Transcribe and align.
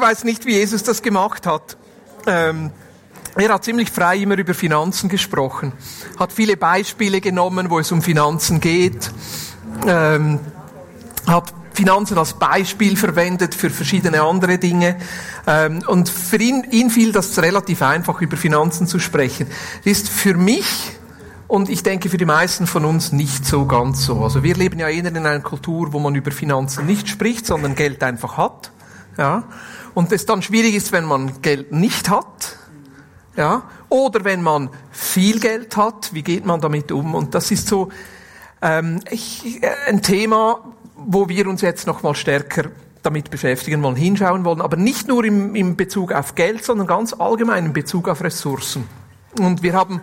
weiß 0.00 0.24
nicht, 0.24 0.46
wie 0.46 0.52
Jesus 0.52 0.82
das 0.82 1.02
gemacht 1.02 1.46
hat. 1.46 1.76
Ähm, 2.26 2.70
er 3.36 3.54
hat 3.54 3.64
ziemlich 3.64 3.90
frei 3.90 4.18
immer 4.18 4.36
über 4.36 4.54
Finanzen 4.54 5.08
gesprochen, 5.08 5.72
hat 6.18 6.32
viele 6.32 6.56
Beispiele 6.56 7.20
genommen, 7.20 7.70
wo 7.70 7.78
es 7.78 7.92
um 7.92 8.02
Finanzen 8.02 8.60
geht, 8.60 9.10
ähm, 9.86 10.40
hat 11.26 11.52
Finanzen 11.72 12.18
als 12.18 12.34
Beispiel 12.34 12.96
verwendet 12.96 13.54
für 13.54 13.70
verschiedene 13.70 14.22
andere 14.22 14.58
Dinge. 14.58 14.96
Ähm, 15.46 15.82
und 15.86 16.08
für 16.08 16.36
ihn, 16.36 16.66
ihn 16.70 16.90
fiel 16.90 17.12
das 17.12 17.38
relativ 17.38 17.82
einfach, 17.82 18.20
über 18.20 18.36
Finanzen 18.36 18.86
zu 18.86 18.98
sprechen. 18.98 19.46
Das 19.84 19.92
ist 19.92 20.08
für 20.08 20.34
mich 20.34 20.98
und 21.46 21.68
ich 21.68 21.82
denke 21.82 22.08
für 22.08 22.16
die 22.16 22.26
meisten 22.26 22.66
von 22.66 22.84
uns 22.84 23.12
nicht 23.12 23.46
so 23.46 23.64
ganz 23.64 24.04
so. 24.04 24.22
Also 24.22 24.42
wir 24.42 24.54
leben 24.54 24.78
ja 24.78 24.88
eher 24.88 25.06
in 25.06 25.16
einer 25.16 25.40
Kultur, 25.40 25.92
wo 25.92 25.98
man 25.98 26.14
über 26.14 26.30
Finanzen 26.32 26.86
nicht 26.86 27.08
spricht, 27.08 27.46
sondern 27.46 27.74
Geld 27.74 28.02
einfach 28.02 28.36
hat. 28.36 28.70
Ja. 29.16 29.44
Und 29.94 30.12
es 30.12 30.26
dann 30.26 30.42
schwierig 30.42 30.74
ist, 30.74 30.92
wenn 30.92 31.04
man 31.04 31.42
Geld 31.42 31.72
nicht 31.72 32.08
hat. 32.08 32.56
Ja. 33.36 33.62
Oder 33.88 34.24
wenn 34.24 34.42
man 34.42 34.70
viel 34.90 35.40
Geld 35.40 35.76
hat, 35.76 36.12
wie 36.12 36.22
geht 36.22 36.44
man 36.44 36.60
damit 36.60 36.92
um? 36.92 37.14
Und 37.14 37.34
das 37.34 37.50
ist 37.50 37.68
so 37.68 37.90
ähm, 38.62 39.00
ich, 39.10 39.62
äh, 39.62 39.70
ein 39.86 40.02
Thema, 40.02 40.60
wo 40.96 41.28
wir 41.28 41.46
uns 41.48 41.62
jetzt 41.62 41.86
noch 41.86 42.02
mal 42.02 42.14
stärker 42.14 42.70
damit 43.02 43.30
beschäftigen 43.30 43.82
wollen, 43.82 43.96
hinschauen 43.96 44.44
wollen, 44.44 44.60
aber 44.60 44.76
nicht 44.76 45.08
nur 45.08 45.24
im, 45.24 45.54
im 45.54 45.76
Bezug 45.76 46.12
auf 46.12 46.34
Geld, 46.34 46.64
sondern 46.64 46.86
ganz 46.86 47.14
allgemein 47.14 47.66
in 47.66 47.72
Bezug 47.72 48.08
auf 48.08 48.22
Ressourcen. 48.22 48.86
Und 49.38 49.62
wir 49.62 49.72
haben 49.72 50.02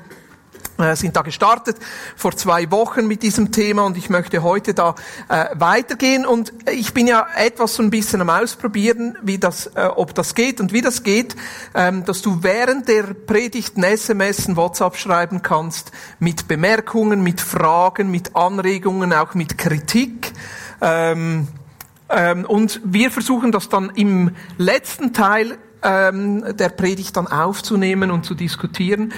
sind 0.94 1.16
da 1.16 1.22
gestartet 1.22 1.78
vor 2.16 2.36
zwei 2.36 2.70
Wochen 2.72 3.08
mit 3.08 3.24
diesem 3.24 3.52
Thema 3.52 3.86
und 3.86 3.98
ich 3.98 4.10
möchte 4.10 4.44
heute 4.44 4.74
da 4.74 4.96
äh, 5.28 5.46
weitergehen 5.54 6.26
und 6.26 6.54
ich 6.72 6.94
bin 6.94 7.08
ja 7.08 7.26
etwas 7.36 7.76
so 7.76 7.84
ein 7.84 7.90
bisschen 7.90 8.22
am 8.22 8.30
ausprobieren, 8.30 9.18
wie 9.24 9.40
das, 9.40 9.68
äh, 9.76 9.86
ob 9.96 10.14
das 10.14 10.36
geht 10.36 10.62
und 10.62 10.74
wie 10.74 10.82
das 10.82 11.04
geht, 11.04 11.36
ähm, 11.74 12.06
dass 12.06 12.22
du 12.22 12.44
während 12.44 12.88
der 12.88 13.04
Predigten 13.14 13.84
SMS, 13.84 14.56
WhatsApp 14.56 14.98
schreiben 14.98 15.42
kannst 15.42 15.92
mit 16.20 16.48
Bemerkungen, 16.48 17.24
mit 17.24 17.42
Fragen, 17.42 18.12
mit 18.12 18.36
Anregungen, 18.36 19.14
auch 19.14 19.34
mit 19.34 19.58
Kritik. 19.58 20.34
Ähm, 20.82 21.48
ähm, 22.10 22.46
und 22.46 22.82
wir 22.84 23.12
versuchen 23.12 23.52
das 23.52 23.70
dann 23.70 23.92
im 23.96 24.32
letzten 24.58 25.14
Teil 25.14 25.58
ähm, 25.84 26.44
der 26.58 26.70
Predigt 26.70 27.18
dann 27.18 27.28
aufzunehmen 27.28 28.12
und 28.12 28.26
zu 28.26 28.36
diskutieren. 28.36 29.14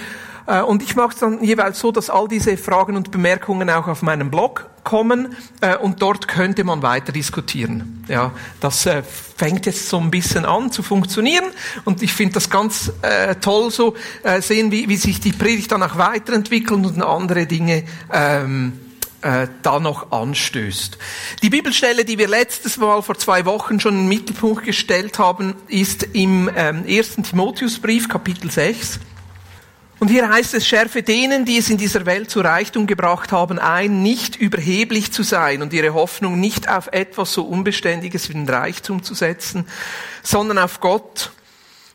Äh, 0.50 0.62
und 0.62 0.82
ich 0.82 0.96
mache 0.96 1.14
es 1.14 1.20
dann 1.20 1.42
jeweils 1.42 1.78
so, 1.78 1.92
dass 1.92 2.10
all 2.10 2.26
diese 2.26 2.56
Fragen 2.56 2.96
und 2.96 3.10
Bemerkungen 3.10 3.70
auch 3.70 3.86
auf 3.86 4.02
meinem 4.02 4.30
Blog 4.30 4.68
kommen 4.82 5.36
äh, 5.60 5.76
und 5.76 6.02
dort 6.02 6.26
könnte 6.26 6.64
man 6.64 6.82
weiter 6.82 7.12
diskutieren. 7.12 8.04
Ja, 8.08 8.32
das 8.60 8.86
äh, 8.86 9.02
fängt 9.02 9.66
jetzt 9.66 9.88
so 9.88 9.98
ein 9.98 10.10
bisschen 10.10 10.44
an 10.44 10.72
zu 10.72 10.82
funktionieren 10.82 11.44
und 11.84 12.02
ich 12.02 12.12
finde 12.12 12.34
das 12.34 12.50
ganz 12.50 12.92
äh, 13.02 13.36
toll 13.36 13.70
so 13.70 13.94
äh, 14.22 14.40
sehen, 14.42 14.72
wie, 14.72 14.88
wie 14.88 14.96
sich 14.96 15.20
die 15.20 15.32
Predigt 15.32 15.70
dann 15.70 15.82
auch 15.82 15.96
weiterentwickelt 15.96 16.84
und 16.84 17.02
andere 17.02 17.46
Dinge 17.46 17.84
ähm, 18.12 18.72
äh, 19.22 19.48
da 19.62 19.78
noch 19.78 20.12
anstößt. 20.12 20.98
Die 21.42 21.50
Bibelstelle, 21.50 22.04
die 22.04 22.18
wir 22.18 22.28
letztes 22.28 22.78
Mal 22.78 23.02
vor 23.02 23.18
zwei 23.18 23.44
Wochen 23.44 23.78
schon 23.78 23.94
im 23.94 24.08
Mittelpunkt 24.08 24.64
gestellt 24.64 25.18
haben, 25.18 25.54
ist 25.68 26.02
im 26.14 26.50
ähm, 26.56 26.84
1. 26.88 27.16
Timotheusbrief, 27.28 28.08
Kapitel 28.08 28.50
6. 28.50 28.98
Und 30.00 30.08
hier 30.08 30.30
heißt 30.30 30.54
es, 30.54 30.66
schärfe 30.66 31.02
denen, 31.02 31.44
die 31.44 31.58
es 31.58 31.68
in 31.68 31.76
dieser 31.76 32.06
Welt 32.06 32.30
zu 32.30 32.40
Reichtum 32.40 32.86
gebracht 32.86 33.32
haben, 33.32 33.58
ein, 33.58 34.02
nicht 34.02 34.34
überheblich 34.34 35.12
zu 35.12 35.22
sein 35.22 35.60
und 35.60 35.74
ihre 35.74 35.92
Hoffnung 35.92 36.40
nicht 36.40 36.70
auf 36.70 36.88
etwas 36.90 37.34
so 37.34 37.44
Unbeständiges 37.44 38.30
wie 38.30 38.32
den 38.32 38.48
Reichtum 38.48 39.02
zu 39.02 39.12
setzen, 39.12 39.66
sondern 40.22 40.56
auf 40.56 40.80
Gott. 40.80 41.32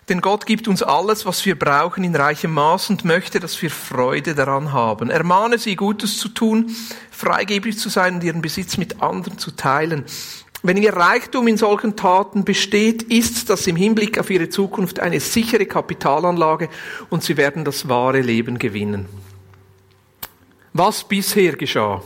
Denn 0.07 0.21
Gott 0.21 0.45
gibt 0.45 0.67
uns 0.67 0.83
alles, 0.83 1.25
was 1.25 1.43
wir 1.47 1.57
brauchen, 1.57 2.03
in 2.03 2.15
reichem 2.15 2.51
Maß 2.51 2.91
und 2.91 3.05
möchte, 3.05 3.39
dass 3.39 3.59
wir 3.63 3.71
Freude 3.71 4.35
daran 4.35 4.71
haben. 4.71 5.09
Ermahne 5.09 5.57
sie, 5.57 5.75
Gutes 5.75 6.19
zu 6.19 6.29
tun, 6.29 6.75
freigebig 7.09 7.79
zu 7.79 7.89
sein 7.89 8.15
und 8.15 8.23
ihren 8.23 8.43
Besitz 8.43 8.77
mit 8.77 9.01
anderen 9.01 9.39
zu 9.39 9.49
teilen. 9.49 10.05
Wenn 10.67 10.77
ihr 10.77 10.93
Reichtum 10.93 11.47
in 11.47 11.57
solchen 11.57 11.95
Taten 11.95 12.43
besteht, 12.43 13.03
ist 13.03 13.51
das 13.51 13.67
im 13.67 13.75
Hinblick 13.75 14.17
auf 14.17 14.31
ihre 14.31 14.49
Zukunft 14.49 14.99
eine 14.99 15.19
sichere 15.19 15.67
Kapitalanlage 15.67 16.69
und 17.11 17.23
sie 17.23 17.37
werden 17.37 17.63
das 17.63 17.87
wahre 17.87 18.21
Leben 18.21 18.57
gewinnen. 18.57 19.05
Was 20.73 21.03
bisher 21.03 21.55
geschah? 21.55 22.01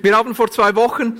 Wir 0.00 0.16
haben 0.16 0.34
vor 0.34 0.50
zwei 0.50 0.74
Wochen 0.74 1.18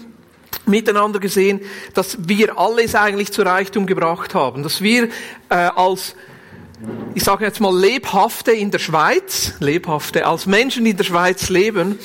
miteinander 0.65 1.21
gesehen, 1.21 1.61
dass 1.93 2.17
wir 2.27 2.59
alles 2.59 2.95
eigentlich 2.95 3.31
zu 3.31 3.43
Reichtum 3.43 3.85
gebracht 3.85 4.35
haben, 4.35 4.63
dass 4.63 4.81
wir 4.81 5.11
äh, 5.51 5.55
als 5.55 6.17
ich 7.15 7.25
sage 7.25 7.45
jetzt 7.45 7.61
mal 7.61 7.79
lebhafte 7.79 8.53
in 8.53 8.71
der 8.71 8.79
Schweiz, 8.79 9.53
lebhafte 9.61 10.27
als 10.27 10.47
Menschen 10.47 10.87
in 10.87 10.97
der 10.97 11.05
Schweiz 11.05 11.51
leben, 11.51 11.99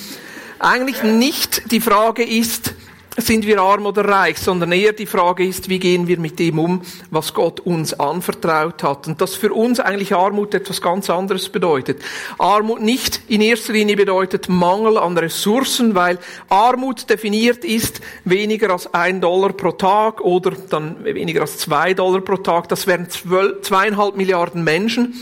eigentlich 0.60 1.02
nicht 1.02 1.72
die 1.72 1.80
Frage 1.80 2.26
ist, 2.26 2.74
sind 3.18 3.48
wir 3.48 3.60
arm 3.60 3.86
oder 3.88 4.06
reich, 4.06 4.38
sondern 4.38 4.72
eher 4.72 4.94
die 4.94 5.08
Frage 5.08 5.46
ist, 5.46 5.70
wie 5.70 5.80
gehen 5.80 6.08
wir 6.08 6.20
mit 6.20 6.38
dem 6.38 6.60
um, 6.60 6.82
was 7.10 7.34
Gott 7.34 7.60
uns 7.60 7.94
anvertraut 8.00 8.84
hat. 8.84 9.08
Und 9.08 9.20
dass 9.22 9.36
für 9.36 9.52
uns 9.54 9.80
eigentlich 9.80 10.14
Armut 10.14 10.54
etwas 10.54 10.82
ganz 10.82 11.10
anderes 11.10 11.50
bedeutet. 11.50 12.02
Armut 12.38 12.82
nicht 12.82 13.22
in 13.28 13.42
erster 13.42 13.74
Linie 13.74 13.96
bedeutet 13.96 14.50
Mangel 14.50 14.98
an 14.98 15.18
Ressourcen, 15.18 15.96
weil 15.96 16.20
Armut 16.48 17.10
definiert 17.10 17.66
ist 17.66 18.02
weniger 18.24 18.70
als 18.70 18.94
ein 18.94 19.20
Dollar 19.20 19.54
pro 19.54 19.72
Tag 19.72 20.22
oder 20.22 20.52
dann 20.70 21.04
weniger 21.04 21.42
als 21.42 21.58
zwei 21.58 21.96
Dollar 21.96 22.22
pro 22.22 22.38
Tag. 22.38 22.70
Das 22.70 22.86
wären 22.86 23.08
zweieinhalb 23.10 24.16
Milliarden 24.16 24.64
Menschen 24.64 25.16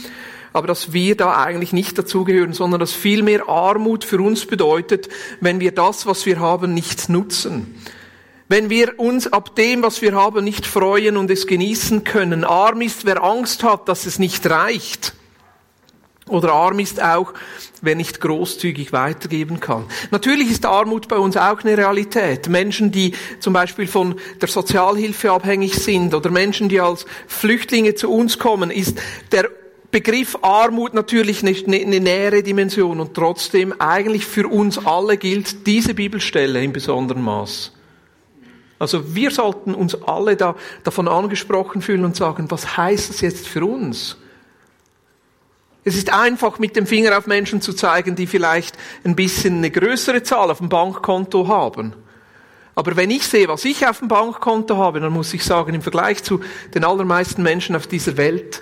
aber 0.55 0.67
dass 0.67 0.93
wir 0.93 1.17
da 1.17 1.43
eigentlich 1.43 1.73
nicht 1.73 1.97
dazugehören, 1.97 2.53
sondern 2.53 2.79
dass 2.79 2.93
vielmehr 2.93 3.49
Armut 3.49 4.05
für 4.05 4.21
uns 4.21 4.45
bedeutet, 4.45 5.09
wenn 5.41 5.59
wir 5.59 5.73
das, 5.73 6.05
was 6.05 6.25
wir 6.25 6.39
haben, 6.39 6.73
nicht 6.73 7.09
nutzen. 7.09 7.75
Wenn 8.47 8.69
wir 8.69 8.97
uns 8.97 9.27
ab 9.27 9.57
dem, 9.57 9.83
was 9.83 10.01
wir 10.01 10.15
haben, 10.15 10.45
nicht 10.45 10.65
freuen 10.65 11.17
und 11.17 11.29
es 11.29 11.45
genießen 11.45 12.05
können. 12.05 12.45
Arm 12.45 12.79
ist, 12.79 13.05
wer 13.05 13.21
Angst 13.21 13.63
hat, 13.63 13.89
dass 13.89 14.05
es 14.05 14.17
nicht 14.17 14.49
reicht. 14.49 15.13
Oder 16.29 16.53
arm 16.53 16.79
ist 16.79 17.03
auch, 17.03 17.33
wer 17.81 17.95
nicht 17.95 18.21
großzügig 18.21 18.93
weitergeben 18.93 19.59
kann. 19.59 19.83
Natürlich 20.11 20.49
ist 20.49 20.65
Armut 20.65 21.09
bei 21.09 21.17
uns 21.17 21.35
auch 21.35 21.59
eine 21.63 21.77
Realität. 21.77 22.47
Menschen, 22.47 22.93
die 22.93 23.13
zum 23.41 23.51
Beispiel 23.51 23.87
von 23.87 24.15
der 24.39 24.47
Sozialhilfe 24.47 25.31
abhängig 25.31 25.75
sind 25.75 26.13
oder 26.13 26.31
Menschen, 26.31 26.69
die 26.69 26.79
als 26.79 27.05
Flüchtlinge 27.27 27.93
zu 27.95 28.09
uns 28.09 28.39
kommen, 28.39 28.71
ist 28.71 29.01
der 29.33 29.49
Begriff 29.95 30.37
Armut 30.41 30.93
natürlich 30.93 31.41
nicht 31.41 31.67
eine 31.67 32.01
nähere 32.01 32.43
Dimension 32.43 32.99
und 32.99 33.13
trotzdem 33.13 33.73
eigentlich 33.79 34.25
für 34.25 34.45
uns 34.45 34.85
alle 34.85 35.15
gilt 35.15 35.65
diese 35.67 35.93
Bibelstelle 35.93 36.61
in 36.61 36.73
besonderem 36.73 37.23
Maß. 37.23 37.71
Also 38.77 39.15
wir 39.15 39.31
sollten 39.31 39.73
uns 39.73 39.95
alle 40.03 40.35
da, 40.35 40.57
davon 40.83 41.07
angesprochen 41.07 41.81
fühlen 41.81 42.03
und 42.03 42.17
sagen, 42.17 42.51
was 42.51 42.75
heißt 42.75 43.09
das 43.09 43.21
jetzt 43.21 43.47
für 43.47 43.63
uns? 43.63 44.17
Es 45.85 45.95
ist 45.95 46.11
einfach, 46.11 46.59
mit 46.59 46.75
dem 46.75 46.87
Finger 46.87 47.17
auf 47.17 47.25
Menschen 47.25 47.61
zu 47.61 47.71
zeigen, 47.71 48.17
die 48.17 48.27
vielleicht 48.27 48.77
ein 49.05 49.15
bisschen 49.15 49.59
eine 49.59 49.71
größere 49.71 50.23
Zahl 50.23 50.51
auf 50.51 50.57
dem 50.57 50.67
Bankkonto 50.67 51.47
haben. 51.47 51.93
Aber 52.75 52.97
wenn 52.97 53.11
ich 53.11 53.25
sehe, 53.25 53.47
was 53.47 53.63
ich 53.63 53.87
auf 53.87 53.99
dem 53.99 54.09
Bankkonto 54.09 54.75
habe, 54.75 54.99
dann 54.99 55.13
muss 55.13 55.33
ich 55.33 55.45
sagen, 55.45 55.73
im 55.73 55.81
Vergleich 55.81 56.21
zu 56.21 56.41
den 56.73 56.83
allermeisten 56.83 57.43
Menschen 57.43 57.77
auf 57.77 57.87
dieser 57.87 58.17
Welt, 58.17 58.61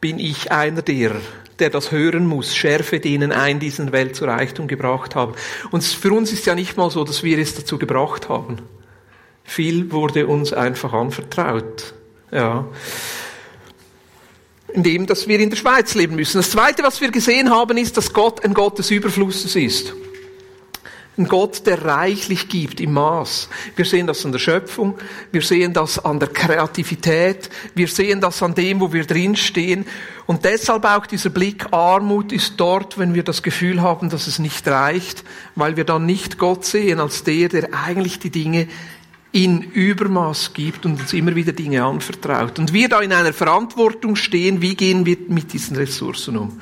bin 0.00 0.18
ich 0.18 0.52
einer 0.52 0.82
derer, 0.82 1.20
der 1.58 1.70
das 1.70 1.90
hören 1.90 2.26
muss. 2.26 2.54
Schärfe 2.54 3.00
denen 3.00 3.32
ein, 3.32 3.60
die 3.60 3.66
diesen 3.66 3.92
Welt 3.92 4.16
zu 4.16 4.24
Reichtum 4.24 4.68
gebracht 4.68 5.14
haben. 5.14 5.34
Und 5.70 5.84
für 5.84 6.12
uns 6.12 6.32
ist 6.32 6.46
ja 6.46 6.54
nicht 6.54 6.76
mal 6.76 6.90
so, 6.90 7.04
dass 7.04 7.22
wir 7.22 7.38
es 7.38 7.54
dazu 7.54 7.78
gebracht 7.78 8.28
haben. 8.28 8.58
Viel 9.44 9.92
wurde 9.92 10.26
uns 10.26 10.52
einfach 10.52 10.92
anvertraut. 10.92 11.94
Ja. 12.30 12.66
Indem, 14.72 15.06
dass 15.06 15.28
wir 15.28 15.38
in 15.38 15.50
der 15.50 15.56
Schweiz 15.56 15.94
leben 15.94 16.16
müssen. 16.16 16.38
Das 16.38 16.50
zweite, 16.50 16.82
was 16.82 17.00
wir 17.00 17.10
gesehen 17.10 17.50
haben, 17.50 17.78
ist, 17.78 17.96
dass 17.96 18.12
Gott 18.12 18.44
ein 18.44 18.52
Gott 18.52 18.78
des 18.78 18.90
Überflusses 18.90 19.56
ist. 19.56 19.94
Ein 21.18 21.28
Gott, 21.28 21.66
der 21.66 21.82
reichlich 21.82 22.48
gibt 22.48 22.78
im 22.78 22.92
Maß. 22.92 23.48
Wir 23.74 23.86
sehen 23.86 24.06
das 24.06 24.26
an 24.26 24.32
der 24.32 24.38
Schöpfung, 24.38 24.98
wir 25.32 25.40
sehen 25.40 25.72
das 25.72 26.04
an 26.04 26.20
der 26.20 26.28
Kreativität, 26.28 27.48
wir 27.74 27.88
sehen 27.88 28.20
das 28.20 28.42
an 28.42 28.54
dem, 28.54 28.80
wo 28.80 28.92
wir 28.92 29.06
drinstehen. 29.06 29.86
Und 30.26 30.44
deshalb 30.44 30.84
auch 30.84 31.06
dieser 31.06 31.30
Blick, 31.30 31.72
Armut 31.72 32.32
ist 32.32 32.54
dort, 32.58 32.98
wenn 32.98 33.14
wir 33.14 33.22
das 33.22 33.42
Gefühl 33.42 33.80
haben, 33.80 34.10
dass 34.10 34.26
es 34.26 34.38
nicht 34.38 34.68
reicht, 34.68 35.24
weil 35.54 35.78
wir 35.78 35.84
dann 35.84 36.04
nicht 36.04 36.36
Gott 36.36 36.66
sehen 36.66 37.00
als 37.00 37.24
der, 37.24 37.48
der 37.48 37.70
eigentlich 37.72 38.18
die 38.18 38.30
Dinge 38.30 38.68
in 39.32 39.62
Übermaß 39.62 40.52
gibt 40.52 40.84
und 40.84 41.00
uns 41.00 41.14
immer 41.14 41.34
wieder 41.34 41.52
Dinge 41.52 41.82
anvertraut. 41.82 42.58
Und 42.58 42.74
wir 42.74 42.90
da 42.90 43.00
in 43.00 43.12
einer 43.12 43.32
Verantwortung 43.32 44.16
stehen, 44.16 44.60
wie 44.60 44.74
gehen 44.74 45.06
wir 45.06 45.16
mit 45.28 45.54
diesen 45.54 45.76
Ressourcen 45.76 46.36
um? 46.36 46.58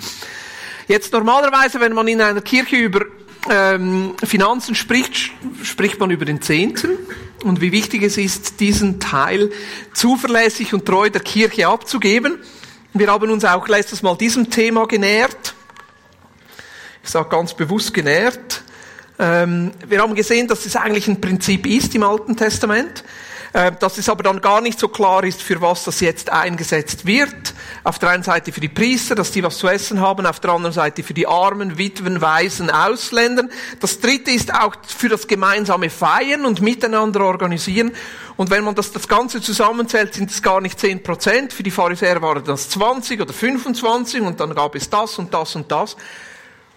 Jetzt 0.86 1.12
normalerweise, 1.12 1.80
wenn 1.80 1.92
man 1.92 2.06
in 2.06 2.20
einer 2.20 2.40
Kirche 2.40 2.76
über 2.76 3.06
ähm, 3.50 4.14
Finanzen 4.24 4.74
spricht, 4.74 5.32
spricht 5.62 6.00
man 6.00 6.10
über 6.10 6.24
den 6.24 6.40
Zehnten 6.40 6.90
und 7.44 7.60
wie 7.60 7.72
wichtig 7.72 8.02
es 8.02 8.16
ist, 8.16 8.60
diesen 8.60 9.00
Teil 9.00 9.50
zuverlässig 9.92 10.72
und 10.72 10.86
treu 10.86 11.10
der 11.10 11.20
Kirche 11.20 11.68
abzugeben. 11.68 12.38
Wir 12.94 13.08
haben 13.08 13.30
uns 13.30 13.44
auch 13.44 13.68
letztes 13.68 14.02
Mal 14.02 14.16
diesem 14.16 14.50
Thema 14.50 14.86
genährt. 14.86 15.54
Ich 17.02 17.10
sage 17.10 17.28
ganz 17.28 17.54
bewusst 17.54 17.92
genährt. 17.92 18.62
Ähm, 19.18 19.72
wir 19.86 20.00
haben 20.00 20.14
gesehen, 20.14 20.48
dass 20.48 20.64
es 20.64 20.76
eigentlich 20.76 21.06
ein 21.06 21.20
Prinzip 21.20 21.66
ist 21.66 21.94
im 21.94 22.02
Alten 22.02 22.36
Testament. 22.36 23.04
Äh, 23.54 23.70
dass 23.78 23.98
es 23.98 24.08
aber 24.08 24.24
dann 24.24 24.40
gar 24.40 24.60
nicht 24.60 24.80
so 24.80 24.88
klar 24.88 25.22
ist, 25.22 25.40
für 25.40 25.60
was 25.60 25.84
das 25.84 26.00
jetzt 26.00 26.28
eingesetzt 26.28 27.06
wird. 27.06 27.54
Auf 27.84 28.00
der 28.00 28.08
einen 28.08 28.24
Seite 28.24 28.50
für 28.50 28.60
die 28.60 28.68
Priester, 28.68 29.14
dass 29.14 29.30
die 29.30 29.44
was 29.44 29.58
zu 29.58 29.68
essen 29.68 30.00
haben, 30.00 30.26
auf 30.26 30.40
der 30.40 30.50
anderen 30.50 30.72
Seite 30.72 31.04
für 31.04 31.14
die 31.14 31.28
Armen, 31.28 31.78
Witwen, 31.78 32.20
Waisen, 32.20 32.68
Ausländern. 32.68 33.48
Das 33.78 34.00
dritte 34.00 34.32
ist 34.32 34.52
auch 34.52 34.74
für 34.84 35.08
das 35.08 35.28
gemeinsame 35.28 35.88
Feiern 35.88 36.46
und 36.46 36.62
Miteinander 36.62 37.20
organisieren. 37.20 37.92
Und 38.36 38.50
wenn 38.50 38.64
man 38.64 38.74
das, 38.74 38.90
das 38.90 39.06
Ganze 39.06 39.40
zusammenzählt, 39.40 40.14
sind 40.14 40.32
es 40.32 40.42
gar 40.42 40.60
nicht 40.60 40.80
10 40.80 41.04
Prozent. 41.04 41.52
Für 41.52 41.62
die 41.62 41.70
Pharisäer 41.70 42.20
waren 42.22 42.42
das 42.44 42.70
20 42.70 43.20
oder 43.20 43.32
25 43.32 44.20
und 44.22 44.40
dann 44.40 44.52
gab 44.56 44.74
es 44.74 44.90
das 44.90 45.16
und 45.20 45.32
das 45.32 45.54
und 45.54 45.70
das. 45.70 45.96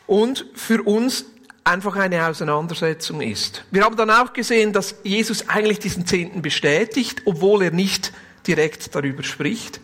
Und 0.05 0.45
für 0.53 0.83
uns 0.83 1.25
einfach 1.67 1.95
eine 1.97 2.25
Auseinandersetzung 2.25 3.21
ist. 3.21 3.63
Wir 3.71 3.83
haben 3.83 3.97
dann 3.97 4.09
auch 4.09 4.31
gesehen, 4.31 4.71
dass 4.71 4.95
Jesus 5.03 5.49
eigentlich 5.49 5.79
diesen 5.79 6.07
Zehnten 6.07 6.41
bestätigt, 6.41 7.23
obwohl 7.25 7.63
er 7.63 7.71
nicht 7.71 8.13
direkt 8.47 8.95
darüber 8.95 9.21
spricht. 9.23 9.81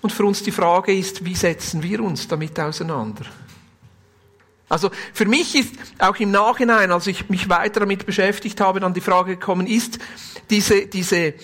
Und 0.00 0.12
für 0.12 0.24
uns 0.24 0.42
die 0.42 0.50
Frage 0.50 0.96
ist, 0.96 1.24
wie 1.24 1.34
setzen 1.34 1.82
wir 1.82 2.00
uns 2.00 2.26
damit 2.26 2.58
auseinander? 2.58 3.26
Also 4.70 4.90
für 5.12 5.26
mich 5.26 5.54
ist 5.54 5.74
auch 5.98 6.16
im 6.16 6.30
Nachhinein, 6.30 6.90
als 6.90 7.06
ich 7.06 7.28
mich 7.28 7.48
weiter 7.48 7.80
damit 7.80 8.06
beschäftigt 8.06 8.60
habe, 8.60 8.80
dann 8.80 8.94
die 8.94 9.00
Frage 9.00 9.36
gekommen, 9.36 9.66
ist 9.66 9.98
diese, 10.50 10.86
diese, 10.86 11.34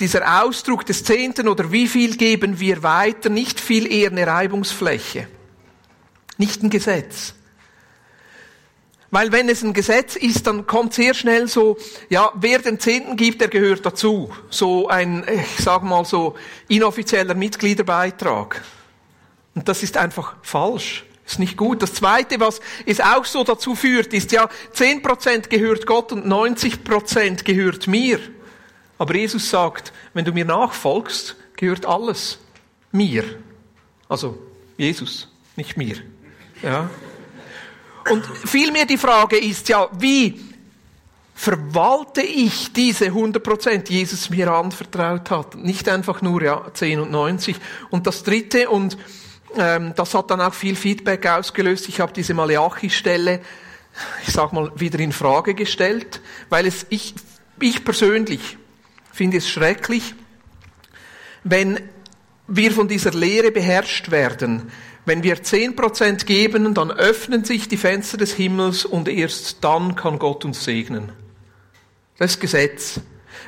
dieser 0.00 0.42
Ausdruck 0.42 0.86
des 0.86 1.04
Zehnten 1.04 1.48
oder 1.48 1.70
wie 1.70 1.88
viel 1.88 2.16
geben 2.16 2.58
wir 2.58 2.82
weiter 2.82 3.30
nicht 3.30 3.60
viel 3.60 3.90
eher 3.90 4.10
eine 4.10 4.26
Reibungsfläche, 4.26 5.28
nicht 6.36 6.62
ein 6.62 6.70
Gesetz. 6.70 7.34
Weil 9.10 9.32
wenn 9.32 9.48
es 9.48 9.62
ein 9.62 9.72
Gesetz 9.72 10.16
ist, 10.16 10.46
dann 10.46 10.66
kommt 10.66 10.92
sehr 10.92 11.14
schnell 11.14 11.48
so, 11.48 11.78
ja, 12.10 12.30
wer 12.34 12.58
den 12.58 12.78
Zehnten 12.78 13.16
gibt, 13.16 13.40
der 13.40 13.48
gehört 13.48 13.86
dazu. 13.86 14.30
So 14.50 14.88
ein, 14.88 15.24
ich 15.26 15.64
sag 15.64 15.82
mal 15.82 16.04
so, 16.04 16.36
inoffizieller 16.68 17.34
Mitgliederbeitrag. 17.34 18.62
Und 19.54 19.66
das 19.66 19.82
ist 19.82 19.96
einfach 19.96 20.36
falsch. 20.42 21.04
Ist 21.26 21.38
nicht 21.38 21.56
gut. 21.56 21.82
Das 21.82 21.94
zweite, 21.94 22.40
was 22.40 22.60
es 22.86 23.00
auch 23.00 23.24
so 23.24 23.44
dazu 23.44 23.74
führt, 23.74 24.12
ist 24.14 24.32
ja, 24.32 24.48
10% 24.74 25.48
gehört 25.48 25.86
Gott 25.86 26.12
und 26.12 26.26
90% 26.26 27.44
gehört 27.44 27.86
mir. 27.86 28.18
Aber 28.98 29.14
Jesus 29.14 29.48
sagt, 29.48 29.92
wenn 30.14 30.24
du 30.24 30.32
mir 30.32 30.44
nachfolgst, 30.44 31.36
gehört 31.56 31.86
alles 31.86 32.38
mir. 32.92 33.24
Also, 34.08 34.38
Jesus, 34.76 35.28
nicht 35.56 35.76
mir. 35.76 35.96
Ja. 36.62 36.88
Und 38.10 38.24
vielmehr 38.44 38.86
die 38.86 38.98
Frage 38.98 39.36
ist 39.36 39.68
ja, 39.68 39.88
wie 39.98 40.40
verwalte 41.34 42.22
ich 42.22 42.72
diese 42.72 43.06
100 43.06 43.42
Prozent, 43.42 43.90
Jesus 43.90 44.28
mir 44.30 44.50
anvertraut 44.50 45.30
hat? 45.30 45.54
Nicht 45.54 45.88
einfach 45.88 46.20
nur 46.20 46.42
ja 46.42 46.66
10 46.72 47.00
und 47.00 47.10
90. 47.10 47.56
Und 47.90 48.06
das 48.06 48.24
Dritte, 48.24 48.68
und 48.68 48.98
ähm, 49.56 49.92
das 49.94 50.14
hat 50.14 50.30
dann 50.30 50.40
auch 50.40 50.54
viel 50.54 50.74
Feedback 50.74 51.26
ausgelöst, 51.26 51.88
ich 51.88 52.00
habe 52.00 52.12
diese 52.12 52.34
Malachi-Stelle, 52.34 53.40
ich 54.26 54.32
sag 54.32 54.52
mal, 54.52 54.72
wieder 54.74 54.98
in 54.98 55.12
Frage 55.12 55.54
gestellt, 55.54 56.20
weil 56.48 56.66
es, 56.66 56.86
ich, 56.88 57.14
ich 57.60 57.84
persönlich 57.84 58.56
finde 59.12 59.38
es 59.38 59.48
schrecklich, 59.48 60.14
wenn 61.44 61.80
wir 62.48 62.72
von 62.72 62.88
dieser 62.88 63.12
Lehre 63.12 63.52
beherrscht 63.52 64.10
werden, 64.10 64.72
wenn 65.08 65.22
wir 65.22 65.42
zehn 65.42 65.74
Prozent 65.74 66.26
geben, 66.26 66.74
dann 66.74 66.90
öffnen 66.90 67.44
sich 67.44 67.66
die 67.66 67.76
Fenster 67.76 68.18
des 68.18 68.34
Himmels 68.34 68.84
und 68.84 69.08
erst 69.08 69.64
dann 69.64 69.96
kann 69.96 70.18
Gott 70.18 70.44
uns 70.44 70.62
segnen. 70.62 71.12
Das 72.18 72.38
Gesetz. 72.38 73.00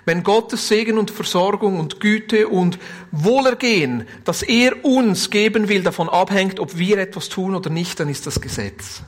Wenn 0.06 0.22
Gottes 0.22 0.68
Segen 0.68 0.96
und 0.96 1.10
Versorgung 1.10 1.78
und 1.78 2.00
Güte 2.00 2.48
und 2.48 2.78
Wohlergehen, 3.10 4.06
das 4.24 4.42
er 4.42 4.84
uns 4.84 5.30
geben 5.30 5.68
will, 5.68 5.82
davon 5.82 6.08
abhängt, 6.08 6.58
ob 6.58 6.78
wir 6.78 6.98
etwas 6.98 7.28
tun 7.28 7.54
oder 7.54 7.68
nicht, 7.68 8.00
dann 8.00 8.08
ist 8.08 8.26
das 8.26 8.40
Gesetz. 8.40 9.02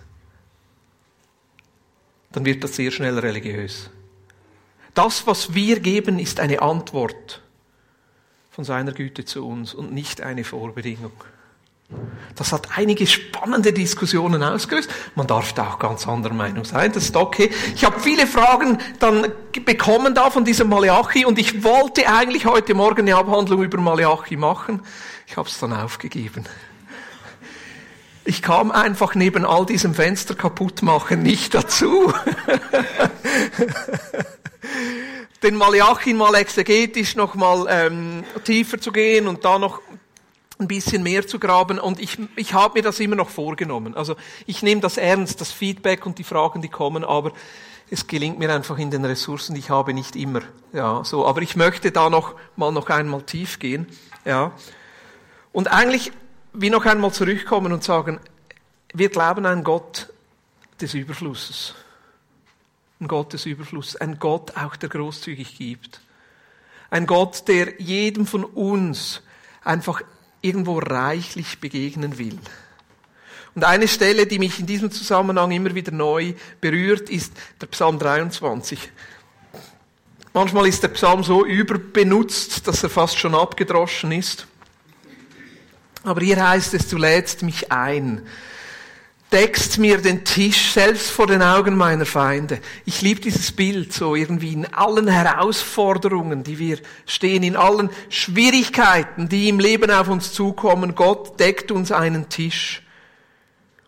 Dann 2.33 2.45
wird 2.45 2.63
das 2.63 2.77
sehr 2.77 2.91
schnell 2.91 3.19
religiös. 3.19 3.91
Das, 4.95 5.27
was 5.27 5.55
wir 5.55 5.81
geben, 5.81 6.19
ist 6.19 6.41
eine 6.41 6.61
Antwort 6.61 7.41
von 8.51 8.65
seiner 8.65 8.93
Güte 8.93 9.25
zu 9.25 9.47
uns 9.47 9.73
und 9.73 9.93
nicht 9.93 10.21
eine 10.21 10.45
Vorbedingung. 10.45 11.13
Das 12.37 12.53
hat 12.53 12.69
einige 12.77 13.07
spannende 13.07 13.73
Diskussionen 13.73 14.43
ausgelöst. 14.43 14.91
Man 15.15 15.27
darf 15.27 15.53
da 15.53 15.71
auch 15.71 15.79
ganz 15.79 16.09
anderer 16.09 16.35
Meinung 16.35 16.65
sein, 16.65 16.91
das 16.93 17.05
ist 17.05 17.17
okay. 17.17 17.51
Ich 17.75 17.85
habe 17.85 18.01
viele 18.01 18.27
Fragen 18.27 18.79
dann 18.99 19.29
bekommen 19.65 20.15
da 20.15 20.31
von 20.31 20.45
diesem 20.45 20.69
Malachi 20.69 21.25
und 21.27 21.39
ich 21.39 21.63
wollte 21.63 22.09
eigentlich 22.09 22.47
heute 22.47 22.75
Morgen 22.75 23.03
eine 23.03 23.17
Abhandlung 23.17 23.63
über 23.63 23.79
Malachi 23.79 24.37
machen. 24.37 24.81
Ich 25.27 25.37
habe 25.37 25.49
es 25.49 25.59
dann 25.59 25.73
aufgegeben. 25.73 26.45
Ich 28.25 28.41
kam 28.41 28.71
einfach 28.71 29.15
neben 29.15 29.45
all 29.45 29.67
diesem 29.67 29.95
Fenster 29.95 30.35
kaputt 30.35 30.83
machen 30.83 31.23
nicht 31.23 31.55
dazu. 31.55 32.13
den 35.43 35.57
Malachi 35.57 36.15
mal 36.15 36.35
exegetisch 36.35 37.17
noch 37.17 37.35
mal 37.35 37.67
ähm, 37.69 38.25
tiefer 38.45 38.81
zu 38.81 38.93
gehen 38.93 39.27
und 39.27 39.45
da 39.45 39.59
noch 39.59 39.81
ein 40.63 40.69
bisschen 40.69 41.03
mehr 41.03 41.27
zu 41.27 41.39
graben 41.39 41.79
und 41.79 42.01
ich, 42.01 42.19
ich 42.37 42.55
habe 42.55 42.79
mir 42.79 42.83
das 42.83 43.01
immer 43.01 43.17
noch 43.17 43.29
vorgenommen. 43.31 43.95
Also 43.95 44.17
ich 44.47 44.63
nehme 44.63 44.81
das 44.81 44.97
ernst, 44.97 45.41
das 45.41 45.53
Feedback 45.53 46.07
und 46.07 46.19
die 46.19 46.25
Fragen, 46.25 46.63
die 46.63 46.69
kommen, 46.69 47.05
aber 47.05 47.33
es 47.91 48.07
gelingt 48.07 48.39
mir 48.39 48.53
einfach 48.53 48.79
in 48.79 48.91
den 48.91 49.05
Ressourcen, 49.05 49.55
die 49.55 49.61
ich 49.61 49.71
habe, 49.71 49.93
nicht 49.93 50.17
immer. 50.17 50.41
Ja, 50.73 51.05
so. 51.05 51.27
Aber 51.27 51.43
ich 51.43 51.57
möchte 51.57 51.93
da 51.93 52.09
noch 52.09 52.35
mal 52.57 52.73
noch 52.73 52.89
einmal 52.89 53.23
tief 53.23 53.59
gehen. 53.59 53.87
Ja. 54.25 54.53
Und 55.53 55.71
eigentlich 55.71 56.13
wie 56.55 56.71
noch 56.71 56.87
einmal 56.87 57.13
zurückkommen 57.13 57.73
und 57.73 57.85
sagen, 57.85 58.19
wir 58.95 59.11
glauben 59.11 59.45
an 59.45 59.63
Gott 59.63 60.11
des 60.81 60.95
Überflusses. 60.95 61.75
Ein 63.01 63.09
Gott 63.09 63.33
des 63.33 63.47
Überflusses. 63.47 63.97
Ein 63.97 64.19
Gott 64.19 64.57
auch, 64.57 64.77
der 64.77 64.89
großzügig 64.89 65.59
gibt. 65.59 66.01
Ein 66.89 67.07
Gott, 67.07 67.49
der 67.49 67.81
jedem 67.81 68.27
von 68.27 68.45
uns 68.45 69.23
einfach 69.65 70.03
irgendwo 70.43 70.79
reichlich 70.79 71.59
begegnen 71.59 72.19
will. 72.19 72.39
Und 73.55 73.65
eine 73.65 73.89
Stelle, 73.89 74.27
die 74.27 74.39
mich 74.39 74.61
in 74.61 74.67
diesem 74.67 74.91
Zusammenhang 74.91 75.51
immer 75.51 75.75
wieder 75.75 75.93
neu 75.93 76.35
berührt, 76.61 77.11
ist 77.11 77.33
der 77.61 77.67
Psalm 77.67 77.99
23. 77.99 78.91
Manchmal 80.35 80.67
ist 80.67 80.83
der 80.83 80.89
Psalm 80.89 81.23
so 81.23 81.45
überbenutzt, 81.45 82.67
dass 82.67 82.83
er 82.83 82.89
fast 82.89 83.19
schon 83.19 83.35
abgedroschen 83.35 84.13
ist. 84.13 84.47
Aber 86.05 86.21
hier 86.23 86.49
heißt 86.49 86.75
es, 86.75 86.89
du 86.89 86.97
lädst 86.97 87.43
mich 87.43 87.71
ein 87.71 88.27
deckst 89.33 89.79
mir 89.79 89.99
den 89.99 90.25
Tisch 90.25 90.73
selbst 90.73 91.11
vor 91.11 91.27
den 91.27 91.43
Augen 91.43 91.77
meiner 91.77 92.05
Feinde. 92.05 92.61
Ich 92.85 93.01
liebe 93.01 93.21
dieses 93.21 93.51
Bild 93.51 93.93
so 93.93 94.15
irgendwie 94.15 94.53
in 94.53 94.67
allen 94.75 95.09
Herausforderungen, 95.09 96.45
die 96.45 96.59
wir 96.59 96.79
stehen, 97.07 97.43
in 97.43 97.57
allen 97.57 97.89
Schwierigkeiten, 98.11 99.29
die 99.29 99.49
im 99.49 99.59
Leben 99.59 99.91
auf 99.91 100.09
uns 100.09 100.33
zukommen. 100.33 100.95
Gott 100.95 101.41
deckt 101.41 101.73
uns 101.73 101.91
einen 101.91 102.29
Tisch 102.29 102.83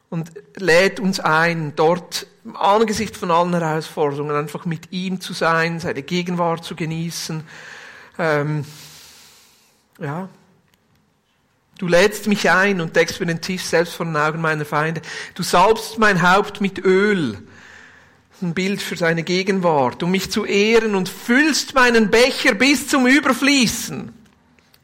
und 0.09 0.33
lädt 0.57 0.99
uns 0.99 1.21
ein, 1.21 1.75
dort 1.77 2.27
angesichts 2.55 3.19
von 3.19 3.31
allen 3.31 3.53
Herausforderungen 3.53 4.35
einfach 4.35 4.65
mit 4.65 4.93
ihm 4.93 5.21
zu 5.21 5.35
sein, 5.35 5.79
seine 5.79 6.03
Gegenwart 6.03 6.65
zu 6.65 6.75
genießen. 6.75 7.45
Ähm, 8.19 8.65
ja, 10.01 10.29
Du 11.79 11.89
lädst 11.89 12.29
mich 12.29 12.51
ein 12.51 12.81
und 12.81 12.95
deckst 12.95 13.19
mir 13.19 13.27
den 13.27 13.41
Tisch 13.41 13.63
selbst 13.63 13.95
vor 13.95 14.07
den 14.07 14.17
Augen 14.17 14.41
meiner 14.41 14.65
Feinde. 14.65 15.03
Du 15.35 15.43
salbst 15.43 15.99
mein 15.99 16.23
Haupt 16.23 16.61
mit 16.61 16.85
Öl. 16.85 17.39
Ein 18.41 18.55
Bild 18.55 18.83
für 18.83 18.97
seine 18.97 19.23
Gegenwart, 19.23 20.03
um 20.03 20.11
mich 20.11 20.31
zu 20.31 20.45
ehren 20.45 20.95
und 20.95 21.09
füllst 21.09 21.75
meinen 21.75 22.11
Becher 22.11 22.55
bis 22.55 22.89
zum 22.89 23.07
Überfließen. 23.07 24.13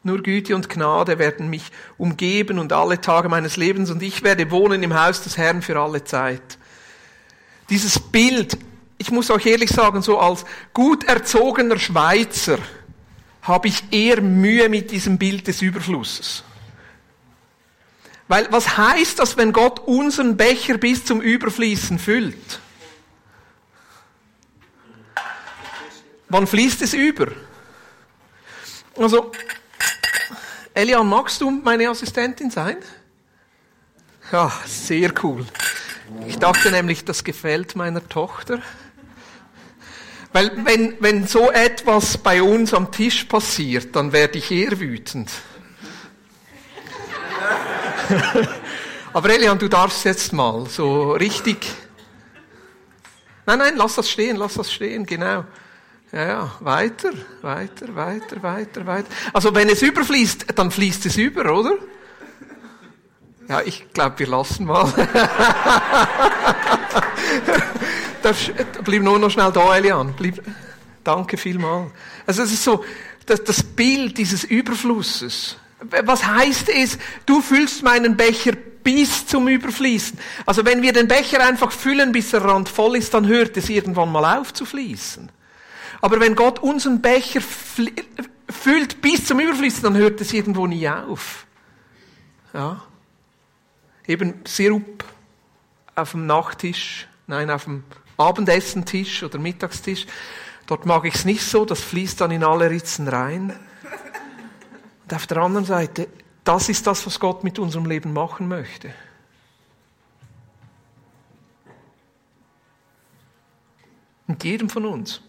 Nur 0.03 0.23
Güte 0.23 0.55
und 0.55 0.67
Gnade 0.67 1.19
werden 1.19 1.49
mich 1.49 1.63
umgeben 1.97 2.57
und 2.57 2.73
alle 2.73 2.99
Tage 2.99 3.29
meines 3.29 3.55
Lebens 3.55 3.91
und 3.91 4.01
ich 4.01 4.23
werde 4.23 4.49
wohnen 4.49 4.81
im 4.81 4.99
Haus 4.99 5.21
des 5.21 5.37
Herrn 5.37 5.61
für 5.61 5.79
alle 5.79 6.03
Zeit. 6.03 6.57
Dieses 7.69 7.99
Bild, 7.99 8.57
ich 8.97 9.11
muss 9.11 9.29
euch 9.29 9.45
ehrlich 9.45 9.69
sagen, 9.69 10.01
so 10.01 10.17
als 10.17 10.43
gut 10.73 11.03
erzogener 11.03 11.77
Schweizer 11.77 12.57
habe 13.43 13.67
ich 13.67 13.83
eher 13.91 14.21
Mühe 14.21 14.69
mit 14.69 14.91
diesem 14.91 15.17
Bild 15.19 15.47
des 15.47 15.61
Überflusses. 15.61 16.43
Weil 18.31 18.47
was 18.49 18.77
heißt 18.77 19.19
das, 19.19 19.35
wenn 19.35 19.51
Gott 19.51 19.81
unseren 19.81 20.37
Becher 20.37 20.77
bis 20.77 21.03
zum 21.03 21.19
Überfließen 21.19 21.99
füllt? 21.99 22.61
Wann 26.29 26.47
fließt 26.47 26.81
es 26.81 26.93
über? 26.93 27.27
Also, 28.97 29.33
Elian, 30.73 31.09
magst 31.09 31.41
du 31.41 31.51
meine 31.51 31.89
Assistentin 31.89 32.49
sein? 32.49 32.77
Ja, 34.31 34.49
sehr 34.65 35.11
cool. 35.23 35.45
Ich 36.25 36.39
dachte 36.39 36.71
nämlich, 36.71 37.03
das 37.03 37.25
gefällt 37.25 37.75
meiner 37.75 38.07
Tochter. 38.07 38.61
Weil 40.31 40.53
wenn, 40.63 40.95
wenn 41.01 41.27
so 41.27 41.51
etwas 41.51 42.17
bei 42.17 42.41
uns 42.41 42.73
am 42.73 42.93
Tisch 42.93 43.25
passiert, 43.25 43.93
dann 43.93 44.13
werde 44.13 44.37
ich 44.37 44.49
eher 44.51 44.79
wütend. 44.79 45.29
Aber 49.13 49.29
Elian, 49.29 49.59
du 49.59 49.67
darfst 49.67 50.05
jetzt 50.05 50.31
mal 50.33 50.65
so 50.67 51.11
richtig. 51.13 51.67
Nein, 53.45 53.59
nein, 53.59 53.75
lass 53.75 53.95
das 53.95 54.09
stehen, 54.09 54.37
lass 54.37 54.53
das 54.53 54.71
stehen, 54.71 55.05
genau. 55.05 55.43
Ja, 56.11 56.27
ja, 56.27 56.51
weiter, 56.59 57.11
weiter, 57.41 57.95
weiter, 57.95 58.43
weiter, 58.43 58.85
weiter. 58.85 59.07
Also 59.31 59.55
wenn 59.55 59.69
es 59.69 59.81
überfließt, 59.81 60.45
dann 60.55 60.69
fließt 60.69 61.05
es 61.05 61.17
über, 61.17 61.51
oder? 61.51 61.77
Ja, 63.47 63.61
ich 63.61 63.91
glaube, 63.93 64.19
wir 64.19 64.27
lassen 64.27 64.65
mal. 64.65 64.85
Darf, 68.21 68.51
bleib 68.83 69.01
nur 69.01 69.19
noch 69.19 69.29
schnell 69.29 69.51
da, 69.51 69.75
Elian. 69.75 70.13
Bleib, 70.13 70.41
danke 71.03 71.37
vielmal. 71.37 71.91
Also 72.25 72.43
es 72.43 72.51
ist 72.53 72.63
so, 72.63 72.85
das, 73.25 73.43
das 73.43 73.63
Bild 73.63 74.17
dieses 74.17 74.43
Überflusses. 74.43 75.57
Was 76.05 76.25
heißt 76.25 76.69
es, 76.69 76.97
du 77.25 77.41
füllst 77.41 77.81
meinen 77.81 78.15
Becher 78.15 78.51
bis 78.51 79.25
zum 79.25 79.47
Überfließen? 79.47 80.17
Also 80.45 80.63
wenn 80.63 80.81
wir 80.81 80.93
den 80.93 81.07
Becher 81.07 81.43
einfach 81.45 81.71
füllen, 81.71 82.11
bis 82.11 82.33
er 82.33 82.45
randvoll 82.45 82.97
ist, 82.97 83.13
dann 83.13 83.27
hört 83.27 83.57
es 83.57 83.69
irgendwann 83.69 84.11
mal 84.11 84.39
auf 84.39 84.53
zu 84.53 84.65
fließen. 84.65 85.31
Aber 86.01 86.19
wenn 86.19 86.35
Gott 86.35 86.59
unseren 86.59 87.01
Becher 87.01 87.41
füllt 87.41 89.01
bis 89.01 89.25
zum 89.25 89.39
Überfließen, 89.39 89.83
dann 89.83 89.97
hört 89.97 90.21
es 90.21 90.33
irgendwo 90.33 90.67
nie 90.67 90.87
auf. 90.87 91.45
Ja. 92.53 92.81
Eben 94.07 94.41
Sirup 94.45 95.03
auf 95.95 96.11
dem 96.11 96.25
Nachttisch, 96.25 97.07
nein, 97.27 97.49
auf 97.49 97.65
dem 97.65 97.83
Abendessentisch 98.17 99.23
oder 99.23 99.39
Mittagstisch. 99.39 100.05
Dort 100.67 100.85
mag 100.85 101.05
ich 101.05 101.15
es 101.15 101.25
nicht 101.25 101.43
so, 101.43 101.65
das 101.65 101.81
fließt 101.81 102.21
dann 102.21 102.31
in 102.31 102.43
alle 102.43 102.69
Ritzen 102.69 103.07
rein. 103.07 103.59
Und 105.11 105.17
auf 105.17 105.27
der 105.27 105.37
anderen 105.39 105.65
Seite, 105.65 106.07
das 106.45 106.69
ist 106.69 106.87
das, 106.87 107.05
was 107.05 107.19
Gott 107.19 107.43
mit 107.43 107.59
unserem 107.59 107.85
Leben 107.85 108.13
machen 108.13 108.47
möchte. 108.47 108.93
Mit 114.25 114.41
jedem 114.45 114.69
von 114.69 114.85
uns. 114.85 115.19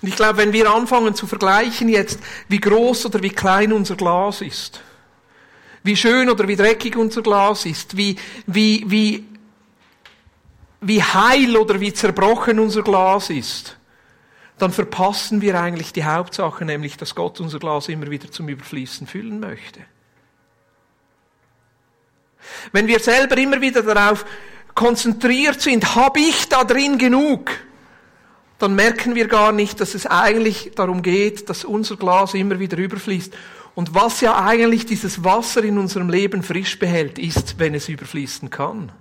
Und 0.00 0.08
ich 0.08 0.14
glaube, 0.14 0.36
wenn 0.38 0.52
wir 0.52 0.70
anfangen 0.70 1.16
zu 1.16 1.26
vergleichen 1.26 1.88
jetzt, 1.88 2.20
wie 2.46 2.60
groß 2.60 3.06
oder 3.06 3.20
wie 3.20 3.30
klein 3.30 3.72
unser 3.72 3.96
Glas 3.96 4.40
ist, 4.40 4.80
wie 5.82 5.96
schön 5.96 6.30
oder 6.30 6.46
wie 6.46 6.54
dreckig 6.54 6.96
unser 6.96 7.22
Glas 7.22 7.66
ist, 7.66 7.96
wie, 7.96 8.16
wie, 8.46 8.84
wie 8.86 9.24
wie 10.86 11.02
heil 11.02 11.56
oder 11.56 11.80
wie 11.80 11.94
zerbrochen 11.94 12.60
unser 12.60 12.82
Glas 12.82 13.30
ist, 13.30 13.78
dann 14.58 14.72
verpassen 14.72 15.40
wir 15.40 15.60
eigentlich 15.60 15.92
die 15.92 16.04
Hauptsache, 16.04 16.64
nämlich 16.64 16.96
dass 16.96 17.14
Gott 17.14 17.40
unser 17.40 17.58
Glas 17.58 17.88
immer 17.88 18.08
wieder 18.10 18.30
zum 18.30 18.48
Überfließen 18.48 19.06
füllen 19.06 19.40
möchte. 19.40 19.80
Wenn 22.72 22.86
wir 22.86 23.00
selber 23.00 23.36
immer 23.38 23.60
wieder 23.60 23.82
darauf 23.82 24.24
konzentriert 24.74 25.60
sind, 25.60 25.94
habe 25.94 26.20
ich 26.20 26.48
da 26.48 26.64
drin 26.64 26.98
genug, 26.98 27.50
dann 28.58 28.74
merken 28.74 29.14
wir 29.14 29.28
gar 29.28 29.52
nicht, 29.52 29.80
dass 29.80 29.94
es 29.94 30.06
eigentlich 30.06 30.72
darum 30.74 31.02
geht, 31.02 31.48
dass 31.48 31.64
unser 31.64 31.96
Glas 31.96 32.34
immer 32.34 32.58
wieder 32.58 32.78
überfließt. 32.78 33.34
Und 33.74 33.94
was 33.94 34.20
ja 34.20 34.44
eigentlich 34.44 34.86
dieses 34.86 35.24
Wasser 35.24 35.64
in 35.64 35.78
unserem 35.78 36.08
Leben 36.08 36.42
frisch 36.42 36.78
behält, 36.78 37.18
ist, 37.18 37.58
wenn 37.58 37.74
es 37.74 37.88
überfließen 37.88 38.50
kann. 38.50 38.92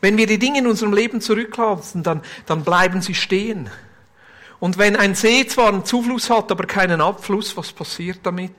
Wenn 0.00 0.16
wir 0.16 0.26
die 0.26 0.38
Dinge 0.38 0.60
in 0.60 0.66
unserem 0.66 0.92
Leben 0.92 1.20
zurücklassen, 1.20 2.02
dann, 2.02 2.22
dann 2.46 2.62
bleiben 2.62 3.02
sie 3.02 3.14
stehen. 3.14 3.68
Und 4.60 4.78
wenn 4.78 4.96
ein 4.96 5.14
See 5.14 5.46
zwar 5.46 5.68
einen 5.68 5.84
Zufluss 5.84 6.30
hat, 6.30 6.50
aber 6.50 6.66
keinen 6.66 7.00
Abfluss, 7.00 7.56
was 7.56 7.72
passiert 7.72 8.20
damit? 8.22 8.52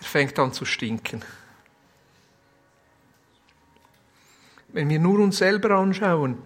Er 0.00 0.06
fängt 0.06 0.38
an 0.38 0.52
zu 0.52 0.64
stinken. 0.64 1.22
Wenn 4.68 4.88
wir 4.88 4.98
nur 4.98 5.18
uns 5.18 5.38
selber 5.38 5.70
anschauen, 5.72 6.38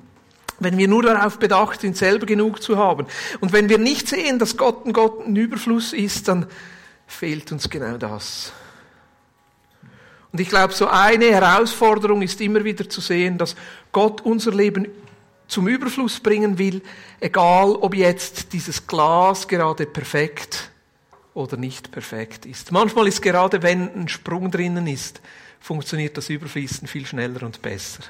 wenn 0.58 0.78
wir 0.78 0.88
nur 0.88 1.02
darauf 1.02 1.38
bedacht 1.38 1.80
sind, 1.80 1.96
selber 1.96 2.26
genug 2.26 2.62
zu 2.62 2.78
haben, 2.78 3.06
und 3.40 3.52
wenn 3.52 3.68
wir 3.68 3.78
nicht 3.78 4.08
sehen, 4.08 4.38
dass 4.38 4.56
Gott 4.56 4.86
ein 4.86 4.92
Gott 4.92 5.26
ein 5.26 5.36
Überfluss 5.36 5.92
ist, 5.92 6.28
dann 6.28 6.46
fehlt 7.06 7.52
uns 7.52 7.68
genau 7.68 7.98
das. 7.98 8.52
Und 10.34 10.40
ich 10.40 10.48
glaube, 10.48 10.74
so 10.74 10.88
eine 10.88 11.26
Herausforderung 11.26 12.20
ist 12.20 12.40
immer 12.40 12.64
wieder 12.64 12.88
zu 12.90 13.00
sehen, 13.00 13.38
dass 13.38 13.54
Gott 13.92 14.20
unser 14.22 14.50
Leben 14.50 14.88
zum 15.46 15.68
Überfluss 15.68 16.18
bringen 16.18 16.58
will, 16.58 16.82
egal 17.20 17.76
ob 17.76 17.94
jetzt 17.94 18.52
dieses 18.52 18.84
Glas 18.84 19.46
gerade 19.46 19.86
perfekt 19.86 20.72
oder 21.34 21.56
nicht 21.56 21.92
perfekt 21.92 22.46
ist. 22.46 22.72
Manchmal 22.72 23.06
ist 23.06 23.22
gerade, 23.22 23.62
wenn 23.62 23.88
ein 23.94 24.08
Sprung 24.08 24.50
drinnen 24.50 24.88
ist, 24.88 25.20
funktioniert 25.60 26.16
das 26.16 26.28
Überfließen 26.30 26.88
viel 26.88 27.06
schneller 27.06 27.44
und 27.44 27.62
besser. 27.62 28.02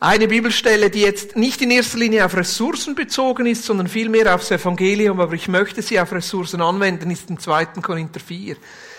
Eine 0.00 0.28
Bibelstelle, 0.28 0.90
die 0.90 1.00
jetzt 1.00 1.34
nicht 1.34 1.62
in 1.62 1.70
erster 1.70 1.96
Linie 1.96 2.26
auf 2.26 2.36
Ressourcen 2.36 2.94
bezogen 2.94 3.46
ist, 3.46 3.64
sondern 3.64 3.88
vielmehr 3.88 4.34
aufs 4.34 4.50
Evangelium, 4.50 5.18
aber 5.18 5.32
ich 5.32 5.48
möchte 5.48 5.80
sie 5.80 5.98
auf 5.98 6.12
Ressourcen 6.12 6.60
anwenden, 6.60 7.10
ist 7.10 7.30
im 7.30 7.38
2. 7.38 7.64
Korinther 7.80 8.20
4. 8.20 8.56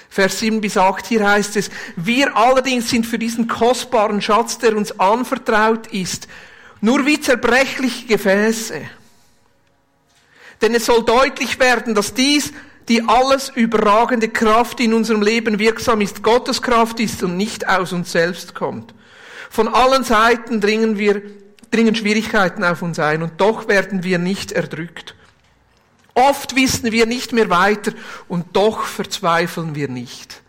Vers 0.09 0.39
7 0.39 0.59
bis 0.59 0.75
8, 0.75 1.05
hier 1.05 1.29
heißt 1.29 1.55
es, 1.55 1.69
wir 1.95 2.35
allerdings 2.35 2.89
sind 2.89 3.05
für 3.05 3.19
diesen 3.19 3.47
kostbaren 3.47 4.21
Schatz, 4.21 4.57
der 4.57 4.75
uns 4.75 4.99
anvertraut 4.99 5.87
ist, 5.87 6.27
nur 6.81 7.05
wie 7.05 7.21
zerbrechliche 7.21 8.07
Gefäße. 8.07 8.81
Denn 10.61 10.73
es 10.73 10.85
soll 10.85 11.05
deutlich 11.05 11.59
werden, 11.59 11.93
dass 11.93 12.13
dies 12.13 12.53
die 12.89 13.07
alles 13.07 13.49
überragende 13.49 14.29
Kraft 14.29 14.79
in 14.79 14.95
unserem 14.95 15.21
Leben 15.21 15.59
wirksam 15.59 16.01
ist, 16.01 16.23
Gottes 16.23 16.61
Kraft 16.63 16.99
ist 16.99 17.21
und 17.21 17.37
nicht 17.37 17.69
aus 17.69 17.93
uns 17.93 18.11
selbst 18.11 18.55
kommt. 18.55 18.95
Von 19.51 19.67
allen 19.67 20.03
Seiten 20.03 20.59
dringen 20.59 20.97
wir, 20.97 21.21
dringen 21.69 21.93
Schwierigkeiten 21.93 22.63
auf 22.63 22.81
uns 22.81 22.97
ein 22.97 23.21
und 23.21 23.39
doch 23.39 23.67
werden 23.67 24.03
wir 24.03 24.17
nicht 24.17 24.51
erdrückt. 24.51 25.15
Oft 26.19 26.55
wissen 26.57 26.91
wir 26.91 27.05
nicht 27.05 27.31
mehr 27.31 27.49
weiter 27.49 27.93
und 28.27 28.45
doch 28.53 28.83
verzweifeln 28.83 29.73
wir 29.73 29.87
nicht. 29.87 30.41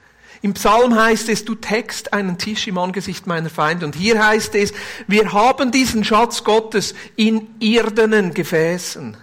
Im 0.43 0.55
Psalm 0.55 0.97
heißt 0.97 1.29
es, 1.29 1.45
du 1.45 1.55
text 1.55 2.13
einen 2.13 2.39
Tisch 2.39 2.67
im 2.67 2.77
Angesicht 2.77 3.27
meiner 3.29 3.51
Feinde. 3.51 3.87
Und 3.87 3.95
hier 3.95 4.25
heißt 4.25 4.55
es, 4.57 4.73
wir 5.07 5.33
haben 5.33 5.71
diesen 5.71 6.03
Schatz 6.03 6.43
Gottes 6.43 6.95
in 7.15 7.55
irdenen 7.61 8.35
Gefäßen. 8.35 9.17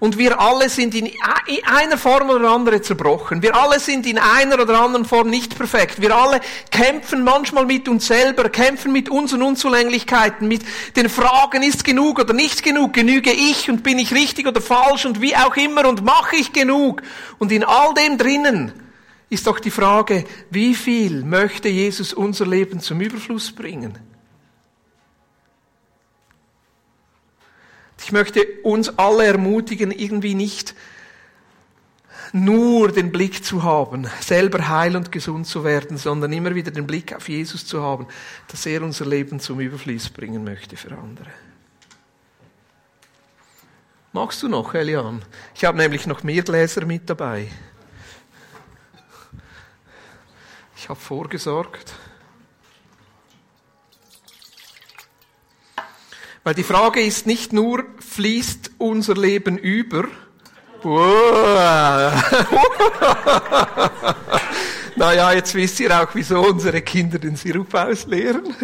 Und 0.00 0.18
wir 0.18 0.40
alle 0.40 0.68
sind 0.68 0.94
in 0.94 1.10
einer 1.66 1.98
Form 1.98 2.30
oder 2.30 2.50
andere 2.50 2.82
zerbrochen. 2.82 3.42
Wir 3.42 3.54
alle 3.56 3.78
sind 3.78 4.06
in 4.06 4.18
einer 4.18 4.60
oder 4.60 4.80
anderen 4.80 5.04
Form 5.04 5.28
nicht 5.30 5.56
perfekt. 5.56 6.00
Wir 6.00 6.14
alle 6.14 6.40
kämpfen 6.70 7.22
manchmal 7.24 7.66
mit 7.66 7.88
uns 7.88 8.06
selber, 8.06 8.48
kämpfen 8.48 8.92
mit 8.92 9.08
unseren 9.08 9.42
Unzulänglichkeiten, 9.42 10.48
mit 10.48 10.62
den 10.96 11.08
Fragen, 11.08 11.62
ist 11.62 11.84
genug 11.84 12.18
oder 12.18 12.32
nicht 12.32 12.62
genug, 12.62 12.92
genüge 12.92 13.32
ich 13.32 13.70
und 13.70 13.82
bin 13.82 13.98
ich 13.98 14.12
richtig 14.12 14.46
oder 14.46 14.60
falsch 14.60 15.06
und 15.06 15.20
wie 15.20 15.36
auch 15.36 15.56
immer 15.56 15.88
und 15.88 16.04
mache 16.04 16.36
ich 16.36 16.52
genug. 16.52 17.02
Und 17.38 17.52
in 17.52 17.64
all 17.64 17.94
dem 17.94 18.18
drinnen 18.18 18.72
ist 19.30 19.46
doch 19.46 19.60
die 19.60 19.70
Frage, 19.70 20.24
wie 20.50 20.74
viel 20.74 21.24
möchte 21.24 21.68
Jesus 21.68 22.12
unser 22.12 22.46
Leben 22.46 22.80
zum 22.80 23.00
Überfluss 23.00 23.52
bringen? 23.52 23.98
Ich 28.04 28.12
möchte 28.12 28.46
uns 28.62 28.98
alle 28.98 29.24
ermutigen, 29.24 29.90
irgendwie 29.90 30.34
nicht 30.34 30.74
nur 32.34 32.92
den 32.92 33.10
Blick 33.10 33.42
zu 33.42 33.62
haben, 33.62 34.06
selber 34.20 34.68
heil 34.68 34.94
und 34.94 35.10
gesund 35.10 35.46
zu 35.46 35.64
werden, 35.64 35.96
sondern 35.96 36.30
immer 36.34 36.54
wieder 36.54 36.70
den 36.70 36.86
Blick 36.86 37.14
auf 37.14 37.30
Jesus 37.30 37.66
zu 37.66 37.82
haben, 37.82 38.06
dass 38.48 38.66
er 38.66 38.82
unser 38.82 39.06
Leben 39.06 39.40
zum 39.40 39.58
Überfluss 39.58 40.10
bringen 40.10 40.44
möchte 40.44 40.76
für 40.76 40.90
andere. 40.90 41.30
Magst 44.12 44.42
du 44.42 44.48
noch, 44.48 44.74
Elian? 44.74 45.22
Ich 45.54 45.64
habe 45.64 45.78
nämlich 45.78 46.06
noch 46.06 46.22
mehr 46.22 46.42
Gläser 46.42 46.84
mit 46.84 47.08
dabei. 47.08 47.48
Ich 50.76 50.90
habe 50.90 51.00
vorgesorgt. 51.00 51.94
Weil 56.44 56.54
die 56.54 56.62
Frage 56.62 57.00
ist 57.00 57.26
nicht 57.26 57.54
nur, 57.54 57.84
fließt 58.00 58.72
unser 58.76 59.14
Leben 59.14 59.56
über, 59.56 60.04
naja, 64.96 65.32
jetzt 65.32 65.54
wisst 65.54 65.80
ihr 65.80 65.98
auch, 65.98 66.08
wieso 66.12 66.42
unsere 66.42 66.82
Kinder 66.82 67.18
den 67.18 67.36
Sirup 67.36 67.72
ausleeren. 67.72 68.54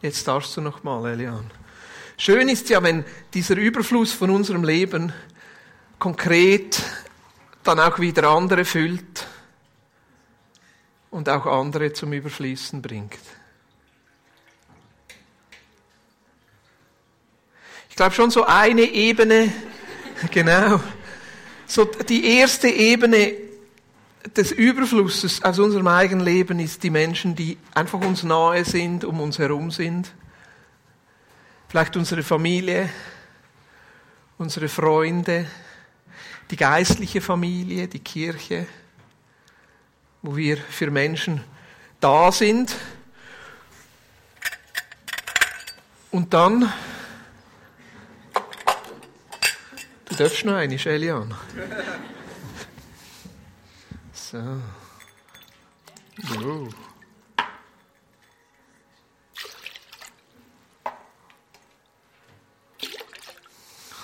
Jetzt 0.00 0.26
darfst 0.26 0.56
du 0.56 0.62
noch 0.62 0.82
mal, 0.82 1.06
Elian. 1.10 1.50
Schön 2.16 2.48
ist 2.48 2.70
ja, 2.70 2.82
wenn 2.82 3.04
dieser 3.34 3.56
Überfluss 3.56 4.14
von 4.14 4.30
unserem 4.30 4.64
Leben 4.64 5.12
konkret 6.04 6.82
dann 7.62 7.80
auch 7.80 7.98
wieder 7.98 8.28
andere 8.28 8.66
füllt 8.66 9.26
und 11.10 11.30
auch 11.30 11.46
andere 11.46 11.94
zum 11.94 12.12
Überfließen 12.12 12.82
bringt. 12.82 13.18
Ich 17.88 17.96
glaube 17.96 18.14
schon 18.14 18.30
so 18.30 18.44
eine 18.44 18.82
Ebene, 18.82 19.50
genau, 20.30 20.78
so 21.66 21.86
die 21.86 22.36
erste 22.36 22.68
Ebene 22.68 23.32
des 24.36 24.52
Überflusses 24.52 25.42
aus 25.42 25.58
unserem 25.58 25.86
eigenen 25.86 26.26
Leben 26.26 26.60
ist 26.60 26.82
die 26.82 26.90
Menschen, 26.90 27.34
die 27.34 27.56
einfach 27.72 28.02
uns 28.02 28.24
nahe 28.24 28.66
sind, 28.66 29.06
um 29.06 29.20
uns 29.20 29.38
herum 29.38 29.70
sind. 29.70 30.12
Vielleicht 31.68 31.96
unsere 31.96 32.22
Familie, 32.22 32.90
unsere 34.36 34.68
Freunde, 34.68 35.46
die 36.50 36.56
geistliche 36.56 37.20
Familie, 37.20 37.88
die 37.88 38.00
Kirche, 38.00 38.66
wo 40.22 40.36
wir 40.36 40.56
für 40.56 40.90
Menschen 40.90 41.42
da 42.00 42.30
sind. 42.30 42.74
Und 46.10 46.32
dann, 46.32 46.72
du 50.04 50.14
darfst 50.14 50.44
noch 50.44 50.54
eine, 50.54 50.74
Elian. 50.74 51.34
So. 54.12 54.60
Oh. 56.40 56.68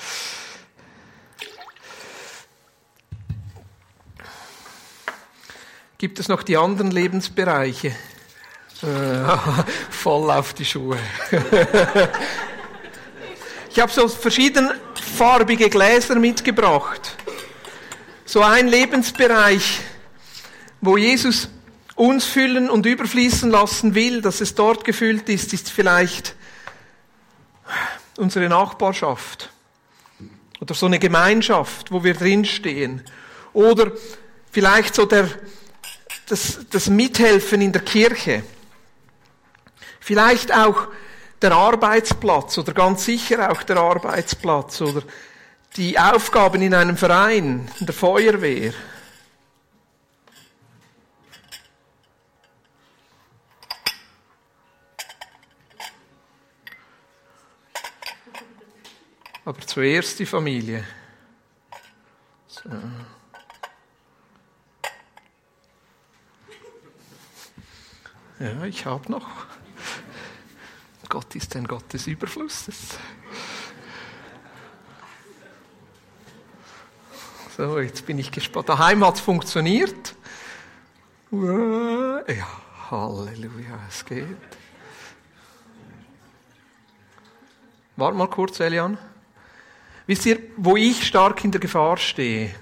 Gibt 6.01 6.20
es 6.20 6.27
noch 6.27 6.41
die 6.41 6.58
anderen 6.58 6.89
Lebensbereiche? 6.89 7.89
Äh, 7.89 7.93
voll 9.91 10.31
auf 10.31 10.55
die 10.55 10.65
Schuhe. 10.65 10.98
ich 13.70 13.79
habe 13.79 13.91
so 13.91 14.08
verschiedenfarbige 14.08 15.70
Gläser 15.70 16.15
mitgebracht 16.15 17.15
so 18.25 18.41
ein 18.41 18.67
Lebensbereich, 18.67 19.81
wo 20.81 20.98
Jesus 20.98 21.50
uns 21.93 22.25
füllen 22.25 22.72
und 22.72 22.88
überfließen 22.88 23.51
lassen 23.51 23.93
will, 23.93 24.24
dass 24.24 24.41
es 24.41 24.55
dort 24.55 24.84
gefüllt 24.84 25.29
ist, 25.29 25.53
ist 25.53 25.70
vielleicht 25.70 26.34
unsere 28.17 28.50
Nachbarschaft 28.50 29.52
oder 30.60 30.73
so 30.73 30.88
eine 30.88 30.97
Gemeinschaft, 30.97 31.91
wo 31.91 32.04
wir 32.04 32.15
drinstehen 32.15 33.04
oder 33.54 33.91
vielleicht 34.52 34.95
so 34.95 35.06
der, 35.06 35.30
das, 36.32 36.60
das 36.70 36.88
Mithelfen 36.88 37.60
in 37.60 37.74
der 37.74 37.82
Kirche, 37.82 38.44
vielleicht 40.00 40.54
auch 40.54 40.88
der 41.41 41.52
Arbeitsplatz 41.52 42.58
oder 42.58 42.74
ganz 42.74 43.04
sicher 43.04 43.52
auch 43.52 43.63
der 43.63 43.78
Arbeitsplatz 43.78 44.80
oder 44.80 45.04
die 45.76 46.00
Aufgaben 46.00 46.62
in 46.62 46.74
einem 46.74 46.96
Verein, 46.96 47.70
in 47.80 47.86
der 47.86 47.94
Feuerwehr. 47.96 48.74
Aber 59.44 59.60
zuerst 59.62 60.20
die 60.20 60.26
Familie. 60.26 60.86
So. 62.48 62.70
Ja, 68.41 68.63
ich 68.63 68.88
habe 68.88 69.12
noch. 69.12 69.27
Gott 71.10 71.36
ist 71.36 71.56
ein 71.56 71.67
Gott 71.67 71.93
des 71.93 72.08
Überflusses. 72.08 72.97
So, 77.56 77.80
jetzt 77.80 78.04
bin 78.08 78.17
ich 78.17 78.32
gespannt. 78.32 78.67
Daheim 78.67 79.06
hat 79.06 79.15
es 79.15 79.21
funktioniert. 79.21 80.15
Ja, 81.32 82.47
Halleluja, 82.89 83.80
es 83.88 84.04
geht. 84.04 84.25
Warte 87.95 88.17
mal 88.17 88.27
kurz, 88.27 88.60
Elian. 88.60 88.97
Wisst 90.08 90.25
ihr, 90.25 90.39
wo 90.58 90.77
ich 90.77 91.06
stark 91.06 91.43
in 91.43 91.51
der 91.51 91.62
Gefahr 91.62 91.97
stehe, 91.97 92.56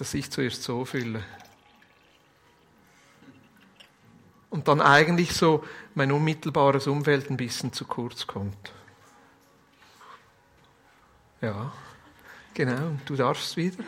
dass 0.00 0.14
ich 0.14 0.30
zuerst 0.30 0.62
so 0.62 0.86
fülle. 0.86 1.22
Und 4.48 4.66
dann 4.66 4.80
eigentlich 4.80 5.34
so 5.34 5.62
mein 5.94 6.10
unmittelbares 6.10 6.86
Umfeld 6.86 7.30
ein 7.30 7.36
bisschen 7.36 7.74
zu 7.74 7.84
kurz 7.84 8.26
kommt. 8.26 8.72
Ja, 11.42 11.70
genau, 12.54 12.92
du 13.04 13.14
darfst 13.14 13.58
wieder. 13.58 13.84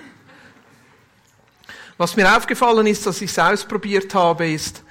Was 1.96 2.14
mir 2.14 2.36
aufgefallen 2.36 2.86
ist, 2.86 3.06
dass 3.06 3.22
ich 3.22 3.30
es 3.30 3.38
ausprobiert 3.38 4.14
habe, 4.14 4.50
ist, 4.50 4.82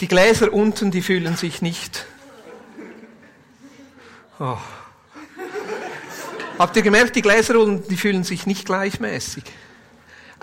die 0.00 0.08
Gläser 0.08 0.50
unten, 0.50 0.90
die 0.90 1.02
fühlen 1.02 1.36
sich 1.36 1.60
nicht. 1.60 2.06
Oh. 4.40 4.56
Habt 6.58 6.74
ihr 6.76 6.82
gemerkt, 6.82 7.16
die 7.16 7.22
Gläser 7.22 7.60
unten, 7.60 7.86
die 7.86 7.98
fühlen 7.98 8.24
sich 8.24 8.46
nicht 8.46 8.64
gleichmäßig. 8.64 9.44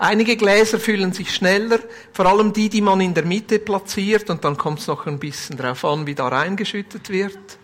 Einige 0.02 0.34
Gläser 0.38 0.80
fühlen 0.80 1.12
sich 1.12 1.34
schneller, 1.34 1.78
vor 2.14 2.24
allem 2.24 2.54
die, 2.54 2.70
die 2.70 2.80
man 2.80 3.02
in 3.02 3.12
der 3.12 3.26
Mitte 3.26 3.58
platziert, 3.58 4.30
und 4.30 4.42
dann 4.42 4.56
kommt 4.56 4.78
es 4.78 4.86
noch 4.86 5.06
ein 5.06 5.18
bisschen 5.18 5.58
drauf 5.58 5.84
an, 5.84 6.06
wie 6.06 6.14
da 6.14 6.28
reingeschüttet 6.28 7.10
wird. 7.10 7.58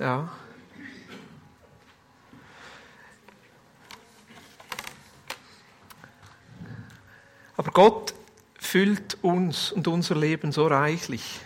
Ja. 0.00 0.28
Aber 7.56 7.70
Gott 7.70 8.14
füllt 8.58 9.16
uns 9.22 9.70
und 9.70 9.86
unser 9.86 10.16
Leben 10.16 10.50
so 10.50 10.66
reichlich. 10.66 11.38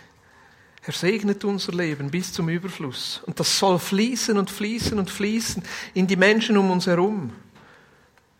Er 0.81 0.93
segnet 0.93 1.45
unser 1.45 1.71
Leben 1.71 2.09
bis 2.09 2.33
zum 2.33 2.49
Überfluss. 2.49 3.21
Und 3.27 3.39
das 3.39 3.59
soll 3.59 3.77
fließen 3.77 4.39
und 4.39 4.49
fließen 4.49 4.97
und 4.97 5.11
fließen 5.11 5.61
in 5.93 6.07
die 6.07 6.15
Menschen 6.15 6.57
um 6.57 6.71
uns 6.71 6.87
herum. 6.87 7.31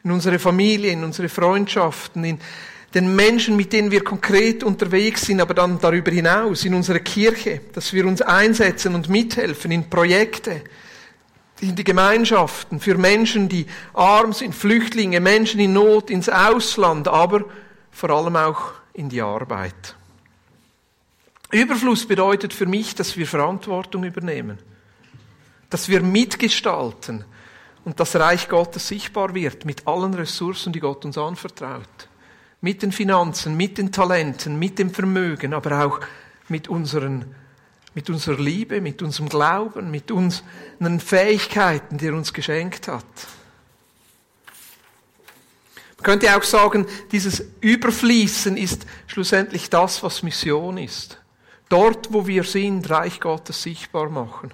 In 0.04 0.12
unsere 0.12 0.40
Familie, 0.40 0.92
in 0.92 1.04
unsere 1.04 1.30
Freundschaften, 1.30 2.24
in 2.24 2.40
den 2.94 3.16
Menschen, 3.16 3.56
mit 3.56 3.74
denen 3.74 3.90
wir 3.90 4.04
konkret 4.04 4.64
unterwegs 4.64 5.24
sind, 5.24 5.42
aber 5.42 5.54
dann 5.54 5.80
darüber 5.80 6.12
hinaus, 6.12 6.66
in 6.66 6.74
unsere 6.74 7.00
Kirche, 7.00 7.62
dass 7.74 7.94
wir 7.94 8.06
uns 8.06 8.22
einsetzen 8.22 8.94
und 8.96 9.10
mithelfen 9.10 9.72
in 9.72 9.90
Projekte, 9.90 10.62
in 11.62 11.76
die 11.76 11.84
Gemeinschaften, 11.84 12.80
für 12.80 12.98
Menschen, 12.98 13.50
die 13.50 13.66
arm 13.94 14.34
sind, 14.34 14.54
Flüchtlinge, 14.54 15.20
Menschen 15.20 15.60
in 15.60 15.74
Not, 15.74 16.10
ins 16.10 16.30
Ausland, 16.30 17.08
aber 17.08 17.46
vor 17.92 18.10
allem 18.10 18.36
auch 18.36 18.74
in 18.94 19.10
die 19.10 19.22
Arbeit. 19.22 19.96
Überfluss 21.52 22.06
bedeutet 22.06 22.54
für 22.54 22.66
mich, 22.66 22.96
dass 22.96 23.16
wir 23.16 23.28
Verantwortung 23.28 24.04
übernehmen, 24.04 24.58
dass 25.70 25.88
wir 25.88 26.02
mitgestalten 26.02 27.26
und 27.86 28.00
das 28.00 28.16
Reich 28.16 28.48
Gottes 28.48 28.88
sichtbar 28.88 29.34
wird 29.34 29.66
mit 29.66 29.88
allen 29.88 30.14
Ressourcen, 30.14 30.74
die 30.74 30.80
Gott 30.80 31.06
uns 31.06 31.18
anvertraut. 31.18 32.08
Mit 32.62 32.82
den 32.82 32.92
Finanzen, 32.92 33.58
mit 33.58 33.78
den 33.78 33.92
Talenten, 33.92 34.58
mit 34.58 34.80
dem 34.80 34.90
Vermögen, 34.92 35.54
aber 35.54 35.86
auch 35.86 36.00
mit 36.48 36.70
unseren 36.70 37.36
mit 37.96 38.10
unserer 38.10 38.40
Liebe, 38.40 38.82
mit 38.82 39.02
unserem 39.02 39.30
Glauben, 39.30 39.92
mit 39.92 40.10
unseren 40.12 41.00
Fähigkeiten, 41.00 41.98
die 41.98 42.08
er 42.08 42.16
uns 42.16 42.34
geschenkt 42.34 42.88
hat. 42.88 43.06
Man 45.98 46.04
könnte 46.04 46.36
auch 46.36 46.44
sagen, 46.44 46.86
dieses 47.12 47.46
Überfließen 47.62 48.58
ist 48.58 48.86
schlussendlich 49.08 49.70
das, 49.70 50.04
was 50.04 50.24
Mission 50.24 50.78
ist. 50.78 51.20
Dort, 51.70 52.12
wo 52.12 52.28
wir 52.28 52.44
sind, 52.44 52.90
Reich 52.90 53.20
Gottes 53.20 53.62
sichtbar 53.62 54.10
machen. 54.10 54.54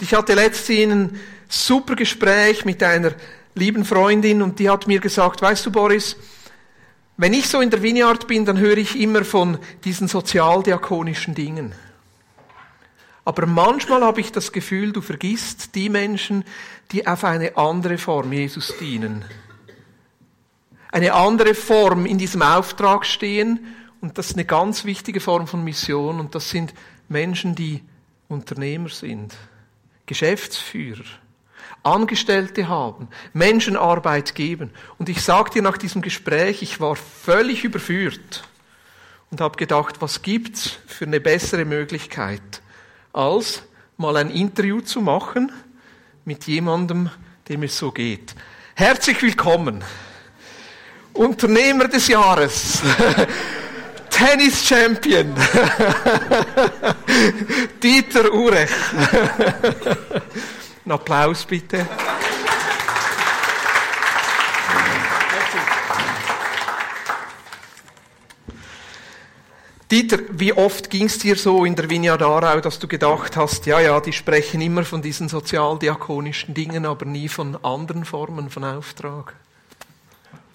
Ich 0.00 0.14
hatte 0.14 0.34
letztens 0.34 0.92
ein 0.92 1.20
super 1.48 1.94
Gespräch 1.94 2.64
mit 2.64 2.82
einer 2.82 3.12
lieben 3.54 3.84
Freundin 3.84 4.40
und 4.40 4.58
die 4.58 4.70
hat 4.70 4.86
mir 4.86 4.98
gesagt, 4.98 5.42
weißt 5.42 5.66
du 5.66 5.70
Boris, 5.70 6.16
wenn 7.18 7.34
ich 7.34 7.48
so 7.48 7.60
in 7.60 7.68
der 7.68 7.82
Vineyard 7.82 8.26
bin, 8.26 8.46
dann 8.46 8.58
höre 8.58 8.78
ich 8.78 8.98
immer 8.98 9.24
von 9.26 9.58
diesen 9.84 10.08
sozialdiakonischen 10.08 11.34
Dingen. 11.34 11.74
Aber 13.26 13.44
manchmal 13.46 14.02
habe 14.02 14.22
ich 14.22 14.32
das 14.32 14.52
Gefühl, 14.52 14.92
du 14.92 15.02
vergisst 15.02 15.74
die 15.74 15.90
Menschen, 15.90 16.44
die 16.92 17.06
auf 17.06 17.22
eine 17.24 17.58
andere 17.58 17.98
Form 17.98 18.32
Jesus 18.32 18.72
dienen. 18.80 19.26
Eine 20.90 21.12
andere 21.12 21.54
Form 21.54 22.06
in 22.06 22.16
diesem 22.16 22.40
Auftrag 22.40 23.04
stehen 23.04 23.66
und 24.00 24.16
das 24.16 24.28
ist 24.28 24.36
eine 24.36 24.46
ganz 24.46 24.86
wichtige 24.86 25.20
Form 25.20 25.46
von 25.46 25.62
Mission 25.62 26.20
und 26.20 26.34
das 26.34 26.48
sind 26.48 26.72
Menschen, 27.10 27.54
die 27.54 27.82
Unternehmer 28.28 28.88
sind, 28.88 29.36
Geschäftsführer, 30.10 31.04
Angestellte 31.84 32.66
haben, 32.66 33.06
Menschen 33.32 33.76
Arbeit 33.76 34.34
geben. 34.34 34.72
Und 34.98 35.08
ich 35.08 35.22
sage 35.22 35.50
dir 35.50 35.62
nach 35.62 35.78
diesem 35.78 36.02
Gespräch, 36.02 36.62
ich 36.62 36.80
war 36.80 36.96
völlig 36.96 37.62
überführt 37.62 38.42
und 39.30 39.40
habe 39.40 39.56
gedacht, 39.56 40.00
was 40.00 40.22
gibt's 40.22 40.78
für 40.88 41.04
eine 41.04 41.20
bessere 41.20 41.64
Möglichkeit, 41.64 42.42
als 43.12 43.62
mal 43.98 44.16
ein 44.16 44.30
Interview 44.30 44.80
zu 44.80 45.00
machen 45.00 45.52
mit 46.24 46.48
jemandem, 46.48 47.10
dem 47.48 47.62
es 47.62 47.78
so 47.78 47.92
geht. 47.92 48.34
Herzlich 48.74 49.22
willkommen. 49.22 49.84
Unternehmer 51.12 51.86
des 51.86 52.08
Jahres. 52.08 52.82
Tennis 54.20 54.62
Champion. 54.62 55.34
Dieter 57.82 58.30
Urech. 58.30 58.70
Ein 60.84 60.92
Applaus 60.92 61.46
bitte. 61.46 61.86
Dieter, 69.90 70.18
wie 70.32 70.52
oft 70.52 70.90
ging 70.90 71.06
es 71.06 71.18
dir 71.18 71.36
so 71.36 71.64
in 71.64 71.74
der 71.74 71.88
Vineyard 71.88 72.20
Aarau, 72.20 72.60
dass 72.60 72.78
du 72.78 72.86
gedacht 72.86 73.38
hast, 73.38 73.64
ja, 73.64 73.80
ja, 73.80 74.02
die 74.02 74.12
sprechen 74.12 74.60
immer 74.60 74.84
von 74.84 75.00
diesen 75.00 75.30
sozialdiakonischen 75.30 76.52
Dingen, 76.52 76.84
aber 76.84 77.06
nie 77.06 77.30
von 77.30 77.56
anderen 77.64 78.04
Formen 78.04 78.50
von 78.50 78.64
Auftrag? 78.64 79.34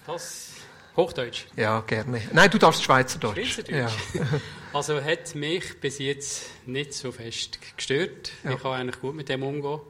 Das 0.06 0.55
Hochdeutsch? 0.96 1.44
Ja, 1.56 1.80
gerne. 1.80 2.22
Nein, 2.32 2.50
du 2.50 2.58
darfst 2.58 2.82
Schweizerdeutsch. 2.82 3.52
Schweizerdeutsch. 3.52 3.92
Ja. 4.14 4.26
also 4.72 5.02
hat 5.02 5.34
mich 5.34 5.78
bis 5.78 5.98
jetzt 5.98 6.46
nicht 6.64 6.94
so 6.94 7.12
fest 7.12 7.58
gestört. 7.76 8.32
Ja. 8.42 8.52
Ich 8.52 8.62
kann 8.62 8.72
eigentlich 8.72 9.00
gut 9.00 9.14
mit 9.14 9.28
dem 9.28 9.42
umgehen 9.42 9.80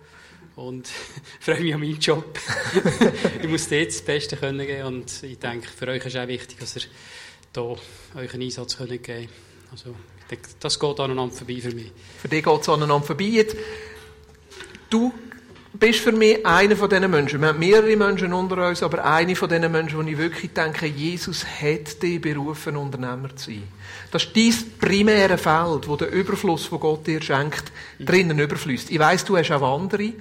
und 0.57 0.89
freue 1.41 1.61
mich 1.61 1.75
an 1.75 1.81
meinen 1.81 2.01
Job. 2.01 2.39
ich 3.43 3.49
muss 3.49 3.69
dir 3.69 3.85
das 3.85 4.03
Beste 4.03 4.37
können 4.37 4.67
geben 4.67 4.83
und 4.83 5.23
ich 5.23 5.39
denke, 5.39 5.69
für 5.69 5.87
euch 5.87 6.05
ist 6.05 6.17
auch 6.17 6.27
wichtig, 6.27 6.59
dass 6.59 6.77
ihr 6.77 6.83
hier 7.55 7.77
euch 8.17 8.35
einen 8.35 8.43
Einsatz 8.43 8.77
geben 8.77 9.03
könnt. 9.03 9.29
Also, 9.71 9.95
das 10.59 10.81
geht 10.81 11.01
aneinander 11.01 11.35
vorbei 11.35 11.61
für 11.61 11.75
mich. 11.75 11.93
Für 12.21 12.29
dich 12.29 12.45
geht 12.45 12.61
es 12.61 12.69
aneinander 12.69 13.07
vorbei. 13.07 13.47
Du 14.91 15.13
bist 15.79 16.01
für 16.01 16.13
mich 16.13 16.45
einer 16.47 16.77
von 16.77 16.89
diesen 16.89 17.11
Menschen. 17.11 17.41
Wir 17.41 17.49
haben 17.49 17.59
mehrere 17.59 17.97
Menschen 17.97 18.33
unter 18.33 18.69
uns, 18.69 18.83
aber 18.83 19.05
einer 19.05 19.35
von 19.35 19.49
diesen 19.49 19.71
Menschen, 19.71 19.99
wo 19.99 20.03
ich 20.03 20.19
wirklich 20.19 20.53
denke, 20.53 20.87
Jesus 20.87 21.45
hat 21.45 22.03
dich 22.03 22.21
berufen, 22.21 22.77
Unternehmer 22.77 23.35
zu 23.37 23.51
sein. 23.51 23.63
Das 24.11 24.25
ist 24.25 24.37
dein 24.37 24.79
primäre 24.79 25.39
Feld, 25.39 25.89
wo 25.89 25.97
der 25.97 26.11
Überfluss, 26.11 26.69
den 26.71 26.81
Gott 26.81 27.07
dir 27.07 27.21
schenkt, 27.21 27.73
drinnen 27.99 28.39
überfließt. 28.39 28.91
Ich 28.91 28.99
weiss, 28.99 29.25
du 29.25 29.37
hast 29.37 29.51
auch 29.51 29.81
andere. 29.81 30.13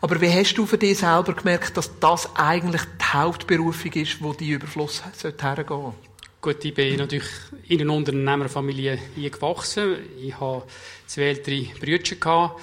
Aber 0.00 0.20
wie 0.20 0.30
hast 0.30 0.54
du 0.54 0.66
für 0.66 0.78
dich 0.78 0.98
selber 0.98 1.34
gemerkt, 1.34 1.76
dass 1.76 1.98
das 2.00 2.34
eigentlich 2.34 2.82
die 2.98 3.04
Hauptberufung 3.12 3.92
ist, 3.92 4.22
wo 4.22 4.32
die 4.32 4.50
Überfluss 4.50 5.02
hergehen 5.22 5.66
sollte? 5.68 5.94
Gut, 6.40 6.64
ich 6.64 6.72
bin 6.72 6.96
natürlich 6.96 7.28
in 7.68 7.82
einer 7.82 7.92
Unternehmerfamilie 7.92 8.98
gewachsen. 9.14 9.96
Ich 10.22 10.40
habe 10.40 10.62
zwei 11.06 11.22
ältere 11.24 11.66
Brüder 11.78 12.16
gehabt. 12.16 12.60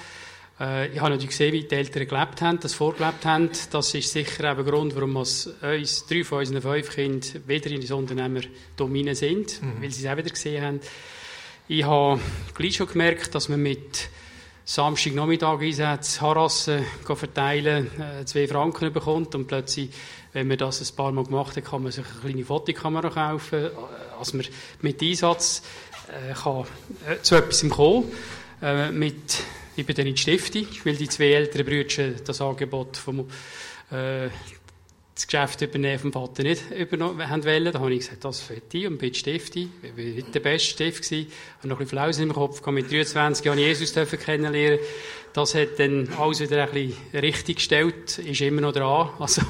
Äh, 0.60 0.88
ich 0.88 1.00
habe 1.00 1.10
natürlich 1.10 1.30
gesehen, 1.30 1.52
wie 1.52 1.62
die 1.62 1.74
Eltern 1.74 2.06
gelebt 2.06 2.42
haben, 2.42 2.60
das 2.60 2.74
vorgelebt 2.74 3.24
haben. 3.24 3.50
Das 3.70 3.94
ist 3.94 4.12
sicher 4.12 4.50
ein 4.50 4.64
Grund, 4.64 4.94
warum 4.94 5.16
uns 5.16 5.48
drei 6.08 6.24
von 6.24 6.38
unseren 6.38 6.62
fünf 6.62 6.90
Kindern 6.94 7.42
wieder 7.46 7.70
in 7.70 7.80
das 7.80 7.90
Unternehmertum 7.90 9.14
sind, 9.14 9.62
mhm. 9.62 9.82
weil 9.82 9.90
sie 9.90 10.04
es 10.04 10.12
auch 10.12 10.16
wieder 10.16 10.30
gesehen 10.30 10.64
haben. 10.64 10.80
Ich 11.68 11.84
habe 11.84 12.20
gleich 12.54 12.76
schon 12.76 12.88
gemerkt, 12.88 13.34
dass 13.34 13.48
man 13.48 13.62
mit 13.62 14.08
Samstagnachmittag 14.64 15.62
Einsätze 15.62 16.20
Harassen 16.20 16.84
verteilen, 17.04 17.90
äh, 17.98 18.24
zwei 18.26 18.46
Franken 18.46 18.92
bekommt 18.92 19.34
und 19.34 19.46
plötzlich, 19.46 19.88
wenn 20.34 20.46
man 20.46 20.58
das 20.58 20.80
ein 20.82 20.94
paar 20.94 21.10
Mal 21.10 21.24
gemacht 21.24 21.56
hat, 21.56 21.64
kann 21.64 21.82
man 21.82 21.92
sich 21.92 22.04
eine 22.04 22.20
kleine 22.20 22.44
Fotokamera 22.44 23.08
kaufen, 23.08 23.70
also 24.18 24.36
man 24.36 24.46
mit 24.82 25.02
Einsatz 25.02 25.62
äh, 26.08 26.34
kann 26.34 26.64
äh, 27.06 27.22
zu 27.22 27.36
etwas 27.36 27.66
kommen. 27.70 28.12
Äh, 28.60 28.90
mit, 28.90 29.42
ich 29.78 29.86
bin 29.86 29.94
dann 29.94 30.06
in 30.06 30.14
die 30.14 30.20
Stiftung, 30.20 30.66
weil 30.84 30.96
die 30.96 31.08
zwei 31.08 31.30
älteren 31.32 31.64
Brüder 31.64 32.10
das 32.24 32.40
Angebot 32.40 32.96
vom 32.96 33.28
äh, 33.90 34.28
das 35.14 35.26
Geschäft 35.26 35.62
übernehmen 35.62 35.98
vom 35.98 36.12
Vater 36.12 36.42
nicht 36.44 36.70
übernommen 36.70 37.28
haben 37.28 37.44
wollen. 37.44 37.72
Da 37.72 37.80
habe 37.80 37.92
ich 37.92 38.00
gesagt, 38.00 38.24
das 38.24 38.40
für 38.40 38.60
ich 38.72 38.86
und 38.86 38.98
bin 38.98 39.14
Stifti. 39.14 39.68
Ich 39.82 39.96
war 39.96 40.04
nicht 40.04 40.34
der 40.34 40.40
beste 40.40 40.70
Stift 40.70 41.04
gewesen. 41.04 41.32
Habe 41.58 41.68
noch 41.68 41.76
ein 41.76 41.84
bisschen 41.84 41.98
Flausen 41.98 42.22
im 42.24 42.32
Kopf. 42.32 42.64
Mit 42.66 42.90
23 42.90 43.44
Jahren 43.44 43.58
Jesus 43.58 43.92
kennenlernen. 43.92 44.78
Das 45.32 45.54
hat 45.54 45.78
dann 45.78 46.08
alles 46.18 46.40
wieder 46.40 46.64
ein 46.64 46.70
bisschen 46.70 46.96
richtig 47.14 47.56
gestellt. 47.56 48.18
Ist 48.18 48.40
immer 48.40 48.60
noch 48.60 48.72
dran. 48.72 49.10
Also, 49.18 49.42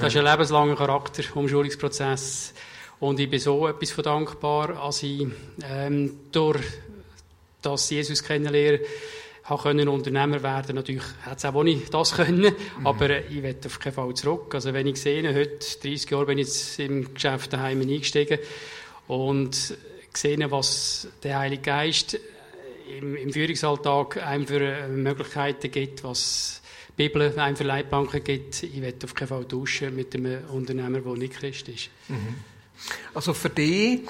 das 0.00 0.14
ist 0.14 0.16
ein 0.16 0.24
lebenslanger 0.24 0.76
Charakter, 0.76 1.22
Umschulungsprozess. 1.34 2.54
Und 3.00 3.20
ich 3.20 3.30
bin 3.30 3.40
so 3.40 3.68
etwas 3.68 3.90
von 3.90 4.04
dankbar, 4.04 4.82
als 4.82 5.02
ich, 5.02 5.26
ähm, 5.68 6.18
durch 6.32 6.60
das 7.62 7.90
Jesus 7.90 8.22
kennenlernen 8.22 8.80
können 9.46 9.88
Unternehmer 9.88 10.42
werden. 10.42 10.76
Natürlich 10.76 11.04
hätte 11.22 11.36
es 11.36 11.44
auch 11.44 11.62
nicht 11.62 11.92
das 11.92 12.14
können, 12.14 12.54
mhm. 12.78 12.86
aber 12.86 13.24
ich 13.26 13.42
werde 13.42 13.66
auf 13.66 13.78
keinen 13.78 13.92
Fall 13.92 14.14
zurück. 14.14 14.54
Also 14.54 14.72
wenn 14.72 14.86
ich 14.86 15.00
sehe, 15.00 15.34
heute, 15.34 15.58
30 15.82 16.10
Jahre 16.10 16.26
bin 16.26 16.38
ich 16.38 16.46
jetzt 16.46 16.78
im 16.78 17.12
Geschäft 17.12 17.52
daheim 17.52 17.80
eingestiegen 17.80 18.38
und 19.06 19.76
gesehen, 20.12 20.50
was 20.50 21.08
der 21.22 21.38
Heilige 21.40 21.62
Geist 21.62 22.18
im, 22.98 23.16
im 23.16 23.32
Führungsalltag 23.32 24.22
einem 24.22 24.46
für 24.46 24.88
Möglichkeiten 24.88 25.70
gibt, 25.70 26.04
was 26.04 26.62
die 26.90 27.08
Bibel 27.08 27.38
einem 27.38 27.56
für 27.56 27.64
Leitbanken 27.64 28.24
gibt. 28.24 28.62
Ich 28.62 28.80
werde 28.80 29.04
auf 29.04 29.14
keinen 29.14 29.28
Fall 29.28 29.44
tauschen 29.44 29.94
mit 29.94 30.14
einem 30.14 30.44
Unternehmer, 30.50 31.00
der 31.00 31.12
nicht 31.14 31.34
Christ 31.34 31.68
ist. 31.68 31.90
Mhm. 32.08 32.36
Also 33.12 33.34
für 33.34 33.50
dich 33.50 34.00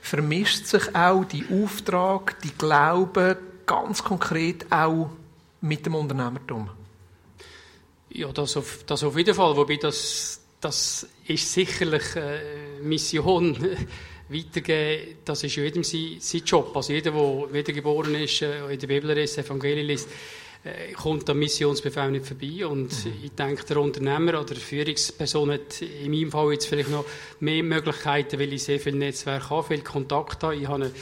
vermischt 0.00 0.66
sich 0.66 0.94
auch 0.94 1.24
die 1.24 1.44
Auftrag, 1.50 2.40
die 2.42 2.52
Glaube, 2.56 3.38
ganz 3.66 4.02
konkret 4.02 4.70
auch 4.70 5.10
mit 5.60 5.84
dem 5.84 5.94
Unternehmertum? 5.94 6.70
Ja, 8.10 8.32
das 8.32 8.56
auf, 8.56 8.84
das 8.86 9.02
auf 9.04 9.16
jeden 9.16 9.34
Fall. 9.34 9.56
Wobei 9.56 9.76
das, 9.76 10.40
das 10.60 11.06
ist 11.26 11.52
sicherlich 11.52 12.16
eine 12.16 12.40
Mission. 12.82 13.56
Weitergeben, 14.28 15.18
das 15.24 15.44
ist 15.44 15.54
jedem 15.54 15.84
sein, 15.84 16.16
sein 16.18 16.42
Job. 16.44 16.76
Also 16.76 16.92
jeder, 16.92 17.12
der 17.12 17.52
wiedergeboren 17.52 18.16
ist, 18.16 18.42
äh, 18.42 18.72
in 18.72 18.78
der 18.78 18.86
Bibel 18.88 19.16
ist, 19.16 19.38
Evangelien 19.38 19.86
liest, 19.86 20.08
äh, 20.64 20.92
kommt 20.94 21.30
am 21.30 21.38
Missionsbefehl 21.38 22.10
nicht 22.10 22.26
vorbei. 22.26 22.66
Und 22.66 23.04
mhm. 23.04 23.12
ich 23.22 23.30
denke, 23.32 23.64
der 23.64 23.76
Unternehmer 23.76 24.40
oder 24.40 24.54
die 24.54 24.60
Führungsperson 24.60 25.52
hat 25.52 25.80
in 25.80 26.10
meinem 26.10 26.32
Fall 26.32 26.52
jetzt 26.52 26.66
vielleicht 26.66 26.90
noch 26.90 27.04
mehr 27.38 27.62
Möglichkeiten, 27.62 28.40
weil 28.40 28.52
ich 28.52 28.64
sehr 28.64 28.80
viel 28.80 28.96
Netzwerk 28.96 29.48
habe, 29.48 29.68
viel 29.68 29.82
Kontakt 29.82 30.42
habe. 30.42 30.56
Ich 30.56 30.66
habe 30.66 30.86
eine 30.86 30.92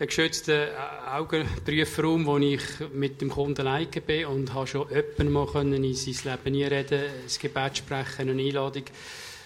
einen 0.00 0.08
geschützten 0.08 0.52
äh, 0.52 0.70
Augenprüfraum, 1.10 2.24
wo 2.24 2.38
ich 2.38 2.62
mit 2.94 3.20
dem 3.20 3.28
Kunden 3.28 3.66
alleine 3.66 3.86
bin 3.86 4.24
und 4.24 4.54
habe 4.54 4.66
schon 4.66 4.88
jemanden 4.88 5.30
mal 5.30 5.46
können 5.46 5.84
in 5.84 5.94
sein 5.94 6.38
Leben 6.44 6.62
einreden, 6.62 7.02
ein 7.02 7.38
Gebet 7.40 7.76
sprechen, 7.76 8.30
eine 8.30 8.42
Einladung 8.42 8.84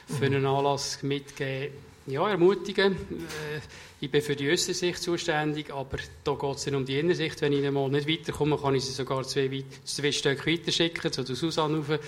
für 0.07 0.27
einen 0.27 0.47
Anlass 0.47 1.03
mitgeben. 1.03 1.73
Ja, 2.07 2.29
ermutigen. 2.29 2.93
Äh, 2.93 3.61
ich 3.99 4.11
bin 4.11 4.21
für 4.21 4.37
die 4.37 4.51
äußere 4.51 4.75
Sicht 4.75 5.03
zuständig, 5.03 5.73
aber 5.73 5.97
da 6.23 6.35
geht 6.35 6.57
es 6.57 6.67
um 6.67 6.85
die 6.85 6.99
Innensicht. 6.99 7.41
Wenn 7.41 7.55
ich 7.55 7.71
mal 7.71 7.89
nicht 7.89 8.07
weiterkomme, 8.07 8.59
kann 8.59 8.75
ich 8.75 8.85
sie 8.85 8.93
sogar 8.93 9.23
zwei, 9.23 9.65
zwei 9.85 10.13
Stück 10.13 10.47
weiterschicken, 10.47 11.11
zu 11.11 11.23
der 11.23 11.35
Susanne 11.35 11.79
rauf, 11.79 11.89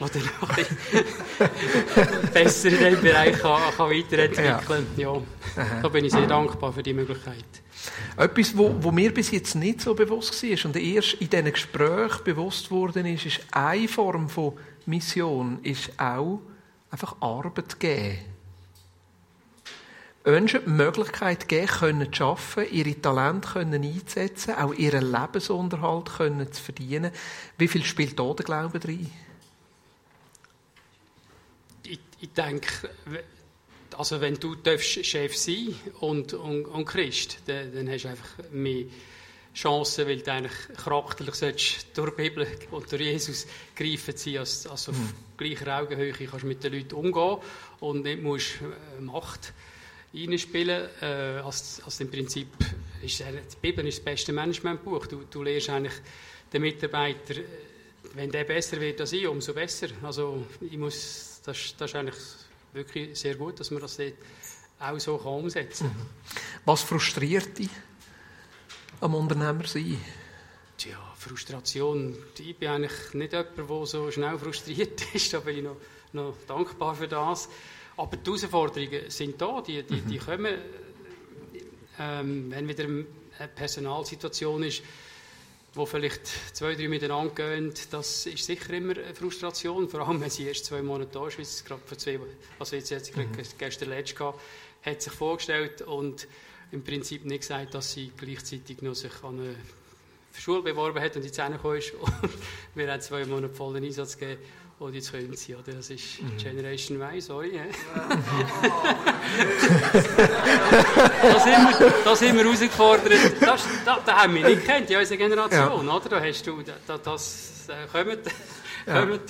oder 0.00 0.18
noch 0.40 0.56
besser 2.32 2.68
in 2.70 2.78
diesem 2.78 3.00
Bereich 3.00 3.38
kann, 3.38 3.62
kann 3.76 3.90
weiterentwickeln 3.90 4.86
ja. 4.96 5.14
ja. 5.14 5.22
Da 5.82 5.88
bin 5.88 6.04
ich 6.04 6.10
sehr 6.10 6.26
dankbar 6.26 6.72
für 6.72 6.82
die 6.82 6.94
Möglichkeit. 6.94 7.44
Etwas, 8.16 8.56
wo, 8.56 8.74
wo 8.80 8.90
mir 8.90 9.14
bis 9.14 9.30
jetzt 9.30 9.54
nicht 9.54 9.82
so 9.82 9.94
bewusst 9.94 10.42
war 10.42 10.64
und 10.64 10.76
erst 10.76 11.14
in 11.14 11.30
diesen 11.30 11.52
Gesprächen 11.52 12.24
bewusst 12.24 12.72
worden 12.72 13.06
ist, 13.06 13.26
ist 13.26 13.40
eine 13.52 13.86
Form 13.86 14.28
von 14.28 14.54
Mission, 14.86 15.60
ist 15.62 15.92
auch 15.96 16.40
einfach 16.90 17.14
Arbeit 17.20 17.78
geben 17.78 18.35
Menschen 20.26 20.60
die 20.64 20.70
Möglichkeit 20.70 21.48
geben 21.48 21.66
können 21.66 22.12
zu 22.12 22.24
arbeiten, 22.24 22.74
ihre 22.74 23.00
Talente 23.00 23.48
können 23.48 23.82
einzusetzen, 23.82 24.54
auch 24.54 24.74
ihren 24.74 25.12
Lebensunterhalt 25.12 26.06
können 26.16 26.52
zu 26.52 26.62
verdienen. 26.62 27.12
Wie 27.58 27.68
viel 27.68 27.84
spielt 27.84 28.18
da 28.18 28.32
der 28.34 28.44
Glaube 28.44 28.80
drin? 28.80 29.10
ich 32.20 32.32
denke, 32.32 32.90
also 33.96 34.20
wenn 34.20 34.34
du 34.34 34.56
Chef 34.78 35.36
sein 35.36 35.74
und, 36.00 36.34
und, 36.34 36.66
und 36.66 36.84
Christ, 36.84 37.38
dann, 37.46 37.74
dann 37.74 37.88
hast 37.88 38.04
du 38.04 38.08
einfach 38.08 38.50
mehr 38.50 38.84
Chancen, 39.54 40.06
weil 40.06 40.20
du 40.20 40.32
eigentlich 40.32 40.52
charakterlich 40.76 41.34
solltest 41.34 41.86
durch 41.94 42.14
die 42.14 42.22
Bibel 42.22 42.46
und 42.70 42.92
durch 42.92 43.00
Jesus 43.00 43.46
greifen 43.74 44.16
sein, 44.16 44.38
als, 44.38 44.66
als 44.66 44.88
auf 44.88 44.96
mhm. 44.96 45.12
gleicher 45.36 45.78
Augenhöhe 45.78 46.12
kannst 46.12 46.42
du 46.42 46.46
mit 46.46 46.62
den 46.62 46.74
Leuten 46.74 46.94
umgehen 46.94 47.38
und 47.80 48.02
nicht 48.02 48.22
musst 48.22 48.56
äh, 48.60 49.00
Macht 49.00 49.54
reinspielen. 50.16 50.88
Äh, 51.00 51.04
als, 51.44 51.82
als 51.84 52.00
im 52.00 52.10
Prinzip 52.10 52.48
ist 53.02 53.20
die 53.20 53.56
Bibel 53.60 53.86
ist 53.86 53.98
das 53.98 54.04
beste 54.04 54.32
Managementbuch. 54.32 55.06
Du, 55.06 55.24
du 55.30 55.42
lernst 55.42 55.70
eigentlich 55.70 55.94
den 56.52 56.62
Mitarbeiter, 56.62 57.34
wenn 58.14 58.30
der 58.30 58.44
besser 58.44 58.80
wird 58.80 59.00
als 59.00 59.12
ich, 59.12 59.26
umso 59.26 59.52
besser. 59.52 59.88
Also 60.02 60.46
ich 60.60 60.78
muss, 60.78 61.40
das, 61.44 61.74
das 61.76 61.90
ist 61.90 61.96
eigentlich 61.96 62.16
wirklich 62.72 63.18
sehr 63.18 63.34
gut, 63.34 63.60
dass 63.60 63.70
man 63.70 63.80
das 63.80 63.96
dort 63.96 64.14
auch 64.78 64.98
so 64.98 65.16
kann 65.18 65.32
umsetzen 65.32 65.88
kann. 65.88 65.96
Mhm. 65.96 66.08
Was 66.64 66.82
frustriert 66.82 67.58
dich 67.58 67.70
am 69.00 69.14
Unternehmer 69.14 69.66
sein? 69.66 69.98
Tja, 70.76 70.98
Frustration. 71.16 72.16
Ich 72.38 72.56
bin 72.56 72.68
eigentlich 72.68 73.14
nicht 73.14 73.32
jemand, 73.32 73.56
der 73.56 73.86
so 73.86 74.10
schnell 74.10 74.38
frustriert 74.38 75.02
ist. 75.14 75.32
Da 75.32 75.40
bin 75.40 75.58
ich 75.58 75.64
noch, 75.64 75.76
noch 76.12 76.36
dankbar 76.46 76.94
für 76.94 77.08
das. 77.08 77.48
Aber 77.96 78.16
die 78.16 78.24
Herausforderungen 78.30 79.10
sind 79.10 79.40
da, 79.40 79.60
die, 79.60 79.82
die, 79.82 80.00
die 80.02 80.18
mhm. 80.18 80.24
kommen. 80.24 80.54
Ähm, 81.98 82.50
wenn 82.50 82.68
wieder 82.68 82.84
eine 82.84 83.48
Personalsituation 83.54 84.62
ist, 84.64 84.82
wo 85.72 85.86
vielleicht 85.86 86.26
zwei, 86.54 86.74
drei 86.74 86.88
miteinander 86.88 87.34
gehen, 87.34 87.72
das 87.90 88.26
ist 88.26 88.44
sicher 88.44 88.72
immer 88.74 88.96
eine 88.96 89.14
Frustration. 89.14 89.88
Vor 89.88 90.06
allem, 90.06 90.20
wenn 90.20 90.30
sie 90.30 90.46
erst 90.46 90.66
zwei 90.66 90.82
Monate 90.82 91.10
da 91.12 91.26
ist, 91.26 91.38
wie 91.38 91.42
es 91.42 91.64
gerade 91.64 91.82
vor 91.84 91.96
zwei, 91.96 92.18
also 92.58 92.76
jetzt, 92.76 92.90
jetzt 92.90 93.16
mhm. 93.16 93.28
gestern 93.58 93.90
letzt 93.90 94.16
gehabt, 94.16 94.40
hat 94.82 95.02
sich 95.02 95.12
vorgestellt 95.12 95.82
und 95.82 96.28
im 96.72 96.82
Prinzip 96.82 97.24
nicht 97.24 97.40
gesagt, 97.40 97.74
dass 97.74 97.92
sie 97.92 98.12
gleichzeitig 98.16 98.82
noch 98.82 98.94
sich 98.94 99.12
an 99.22 99.40
eine 99.40 99.56
Schule 100.38 100.62
beworben 100.62 101.00
hat 101.00 101.16
und 101.16 101.24
die 101.24 101.32
Zähne 101.32 101.56
gekommen 101.56 101.78
ist. 101.78 101.94
Und 102.00 102.32
wir 102.74 102.92
haben 102.92 103.00
zwei 103.00 103.24
Monate 103.24 103.54
vollen 103.54 103.82
Einsatz 103.82 104.18
gegeben. 104.18 104.42
Und 104.78 104.94
jetzt 104.94 105.10
können 105.10 105.34
sie, 105.34 105.54
oder? 105.54 105.72
Das 105.72 105.88
ist 105.88 106.20
mhm. 106.22 106.36
Generation 106.36 107.00
Y, 107.00 107.20
sorry. 107.22 107.52
da, 111.22 111.40
sind 111.40 111.80
wir, 111.80 111.94
da 112.04 112.14
sind 112.14 112.36
wir 112.36 112.44
herausgefordert. 112.44 113.40
Das, 113.40 113.64
da, 113.86 113.98
da 114.04 114.22
haben 114.22 114.34
wir 114.34 114.46
nicht 114.46 114.66
kennt, 114.66 114.90
in 114.90 114.98
unserer 114.98 115.16
Generation, 115.16 115.86
ja. 115.86 115.94
oder? 115.94 116.08
Da 116.10 116.20
hast 116.20 116.46
du, 116.46 116.62
da, 116.86 116.98
das, 116.98 117.68
äh, 117.68 117.86
kommt, 117.90 118.18
ja. 118.86 119.00
kommt 119.06 119.22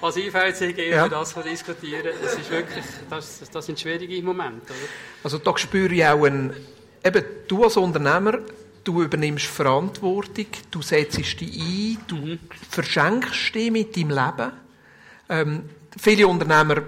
als 0.00 0.16
IVC 0.16 0.76
gehen, 0.76 0.92
ja. 0.92 1.08
das 1.08 1.30
zu 1.30 1.42
diskutieren. 1.42 2.14
Das 2.22 2.34
ist 2.36 2.48
wirklich, 2.48 2.84
das, 3.10 3.50
das 3.50 3.66
sind 3.66 3.80
schwierige 3.80 4.22
Momente, 4.22 4.66
oder? 4.72 4.88
Also 5.24 5.38
da 5.38 5.58
spüre 5.58 5.92
ich 5.92 6.06
auch 6.06 6.24
ein, 6.24 6.54
eben, 7.04 7.24
du 7.48 7.64
als 7.64 7.76
Unternehmer, 7.76 8.38
du 8.84 9.02
übernimmst 9.02 9.46
Verantwortung, 9.46 10.46
du 10.70 10.82
setzt 10.82 11.18
dich 11.18 11.36
ein, 11.42 11.98
du 12.06 12.14
mhm. 12.14 12.38
verschenkst 12.70 13.56
dich 13.56 13.72
mit 13.72 13.96
deinem 13.96 14.10
Leben. 14.10 14.63
Ähm, 15.40 15.62
viele 15.98 16.26
Unternehmer 16.26 16.82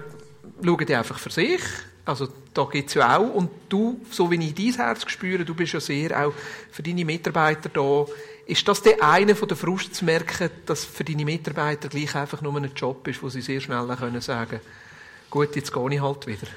schauen 0.63 0.85
die 0.85 0.95
einfach 0.95 1.19
für 1.19 1.29
sich. 1.29 1.61
Also 2.05 2.29
da 2.53 2.63
gibt 2.65 2.89
es 2.89 2.95
ja 2.95 3.17
auch. 3.17 3.33
Und 3.33 3.49
du, 3.69 3.99
so 4.09 4.31
wie 4.31 4.43
ich 4.43 4.55
dein 4.55 4.85
Herz 4.85 5.09
spüre, 5.09 5.43
du 5.43 5.53
bist 5.53 5.73
ja 5.73 5.79
sehr 5.79 6.25
auch 6.25 6.33
für 6.71 6.83
deine 6.83 7.03
Mitarbeiter 7.05 7.69
da. 7.69 8.05
Ist 8.45 8.65
das 8.65 8.81
der 8.81 9.03
eine 9.03 9.35
von 9.35 9.49
der 9.49 9.57
Frust 9.57 9.93
zu 9.93 10.05
merken, 10.05 10.49
dass 10.65 10.85
für 10.85 11.03
deine 11.03 11.25
Mitarbeiter 11.25 11.89
gleich 11.89 12.15
einfach 12.15 12.41
nur 12.41 12.55
ein 12.55 12.71
Job 12.73 13.05
ist, 13.07 13.21
wo 13.21 13.29
sie 13.29 13.41
sehr 13.41 13.59
schnell 13.59 13.87
können 13.97 14.21
sagen 14.21 14.61
gut, 15.29 15.55
jetzt 15.55 15.73
gehe 15.73 15.93
ich 15.93 16.01
halt 16.01 16.27
wieder? 16.27 16.47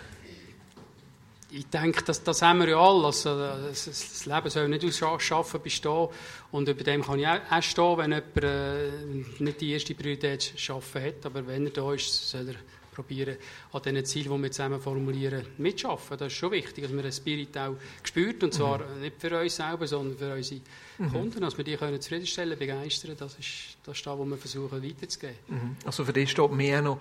Ich 1.53 1.67
denke, 1.67 2.03
das, 2.05 2.23
das 2.23 2.43
haben 2.43 2.61
wir 2.61 2.69
ja 2.69 2.79
alle. 2.79 3.07
Also, 3.07 3.37
das, 3.37 3.85
das 3.85 4.27
Leben 4.27 4.51
soll 4.51 4.69
nicht 4.69 5.03
aus 5.03 5.23
Schaffen 5.23 5.61
bestehen. 5.63 6.09
Und 6.53 6.69
über 6.69 6.85
dem 6.85 7.03
kann 7.03 7.19
ich 7.19 7.27
auch, 7.27 7.63
stehen, 7.63 7.99
wenn 7.99 8.13
jemand 8.13 8.45
äh, 8.45 8.91
nicht 9.39 9.61
die 9.61 9.73
erste 9.73 9.95
Priorität 9.95 10.53
schaffen 10.57 11.03
hat. 11.03 11.27
Aber 11.27 11.47
wenn 11.47 11.67
er 11.67 11.73
da 11.73 11.93
ist, 11.93 12.31
soll 12.31 12.49
er 12.49 12.55
probieren, 12.95 13.37
an 13.73 13.83
diesen 13.83 14.05
Zielen, 14.05 14.37
die 14.37 14.43
wir 14.43 14.51
zusammen 14.51 14.81
formulieren, 14.81 15.47
mitzuschaffen. 15.59 16.19
Das 16.19 16.33
ist 16.33 16.39
schon 16.39 16.53
wichtig, 16.53 16.85
dass 16.85 16.93
man 16.93 17.03
den 17.03 17.13
Spirit 17.13 17.57
auch 17.57 17.77
spürt. 18.03 18.43
Und 18.43 18.55
zwar 18.55 18.79
mhm. 18.79 19.01
nicht 19.01 19.17
für 19.19 19.41
uns 19.41 19.57
selber, 19.57 19.87
sondern 19.87 20.19
für 20.19 20.35
unsere 20.35 20.61
mhm. 20.99 21.13
Kunden. 21.13 21.41
Dass 21.41 21.57
wir 21.57 21.65
die 21.65 21.77
können 21.77 22.01
zufriedenstellen 22.01 22.59
begeistern. 22.59 23.17
Das 23.19 23.33
ist 23.39 23.77
das, 23.85 23.97
ist 23.97 24.07
das 24.07 24.19
was 24.19 24.29
wir 24.29 24.37
versuchen 24.37 24.83
weiterzugeben. 24.83 25.37
Mhm. 25.49 25.77
Also 25.85 26.05
für 26.05 26.13
dich 26.13 26.31
steht 26.31 26.53
mehr 26.53 26.83
noch 26.83 26.99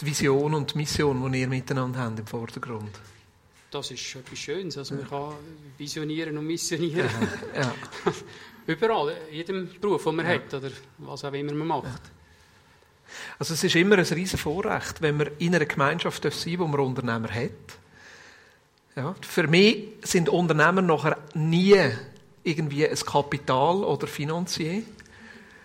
die 0.00 0.06
Vision 0.06 0.54
und 0.54 0.74
die 0.74 0.78
Mission, 0.78 1.32
die 1.32 1.40
ihr 1.40 1.48
miteinander 1.48 2.00
habt, 2.00 2.18
im 2.18 2.26
Vordergrund 2.26 2.98
das 3.70 3.90
ist 3.90 4.16
etwas 4.16 4.38
Schönes. 4.38 4.78
Also 4.78 4.94
man 4.94 5.08
kann 5.08 5.34
visionieren 5.76 6.36
und 6.38 6.46
missionieren. 6.46 7.08
Ja. 7.54 7.74
Überall, 8.66 9.16
in 9.30 9.36
jedem 9.36 9.80
Beruf, 9.80 10.04
den 10.04 10.16
man 10.16 10.26
ja. 10.26 10.32
hat 10.32 10.52
oder 10.52 10.70
was 10.98 11.24
auch 11.24 11.32
immer 11.32 11.52
man 11.52 11.66
macht. 11.66 12.02
Also 13.38 13.54
es 13.54 13.64
ist 13.64 13.76
immer 13.76 13.96
ein 13.96 14.04
riesen 14.04 14.38
Vorrecht, 14.38 15.00
wenn 15.00 15.16
man 15.16 15.30
in 15.38 15.54
einer 15.54 15.64
Gemeinschaft 15.64 16.22
sein 16.22 16.32
darf, 16.32 16.58
wo 16.58 16.66
man 16.66 16.80
Unternehmer 16.80 17.30
hat. 17.34 17.50
Ja. 18.96 19.14
Für 19.22 19.46
mich 19.46 19.88
sind 20.02 20.28
Unternehmer 20.28 20.82
nachher 20.82 21.18
nie 21.34 21.80
irgendwie 22.44 22.86
ein 22.86 22.96
Kapital 22.96 23.84
oder 23.84 24.06
Finanzier 24.06 24.82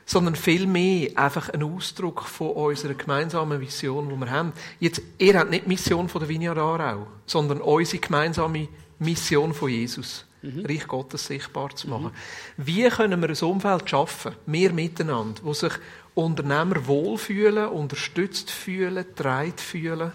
sondern 0.06 0.36
vielmehr 0.36 1.18
einfach 1.18 1.50
ein 1.50 1.64
Ausdruck 1.64 2.24
von 2.24 2.52
unserer 2.52 2.94
gemeinsamen 2.94 3.60
Vision, 3.62 4.10
die 4.10 4.16
wir 4.16 4.32
haben. 4.32 4.54
Jetzt, 4.80 5.02
ihr 5.18 5.40
habt 5.40 5.50
nicht 5.50 5.66
die 5.66 5.70
Mission 5.70 6.10
von 6.10 6.20
der 6.20 6.30
Vineyard 6.30 6.58
Aarau, 6.58 7.08
sondern 7.26 7.62
unsere 7.62 8.00
gemeinsame 8.00 8.68
Mission 9.00 9.54
von 9.54 9.70
Jesus. 9.70 10.26
Mhm. 10.42 10.66
Reich 10.66 10.88
Gottes 10.88 11.26
sichtbar 11.26 11.76
zu 11.76 11.90
machen. 11.90 12.12
Mhm. 12.58 12.66
Wie 12.66 12.90
können 12.90 13.22
wir 13.22 13.30
ein 13.30 13.50
Umfeld 13.50 13.90
schaffen, 13.90 14.36
wir 14.46 14.74
miteinander, 14.74 15.42
wo 15.44 15.54
sich 15.54 15.74
Unternehmer 16.16 16.86
wohlfühlen, 16.86 17.70
unterstützt 17.70 18.52
fühlen, 18.52 18.96
getragen 18.96 19.58
fühlen? 19.58 20.12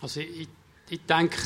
Also 0.00 0.20
ich 0.20 0.48
ich 0.90 1.00
denke, 1.06 1.38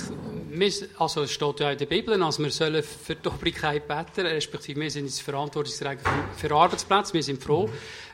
also 0.98 1.22
es 1.22 1.32
steht 1.32 1.60
ja 1.60 1.70
in 1.72 1.78
der 1.78 1.86
Bibel, 1.86 2.22
also 2.22 2.42
wir 2.42 2.50
sollen 2.50 2.82
für 2.82 3.16
die 3.16 3.28
Obrigkeit 3.28 3.86
beten, 3.88 4.26
respektive 4.26 4.80
wir 4.80 4.90
sind 4.90 5.06
jetzt 5.06 5.22
verantwortlich 5.22 5.74
für 6.36 6.54
Arbeitsplätze. 6.54 7.14
Wir 7.14 7.22
sind 7.22 7.42
froh, 7.42 7.68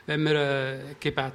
wenn 0.05 0.23
wir 0.23 0.35
äh, 0.35 0.79
Gebet 0.99 1.33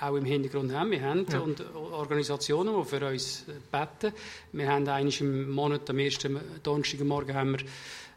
auch 0.00 0.14
im 0.16 0.24
Hintergrund 0.24 0.72
haben. 0.72 0.90
Wir 0.90 1.02
haben 1.02 1.26
ja. 1.30 1.40
und 1.40 1.62
Organisationen, 1.74 2.74
die 2.78 2.88
für 2.88 3.06
uns 3.06 3.44
beten. 3.70 4.14
Wir 4.52 4.68
haben 4.68 4.88
eigentlich 4.88 5.20
im 5.20 5.50
Monat, 5.50 5.88
am 5.90 5.98
ersten 5.98 6.40
Donnerstagmorgen, 6.62 7.34
haben 7.34 7.52
wir 7.52 7.66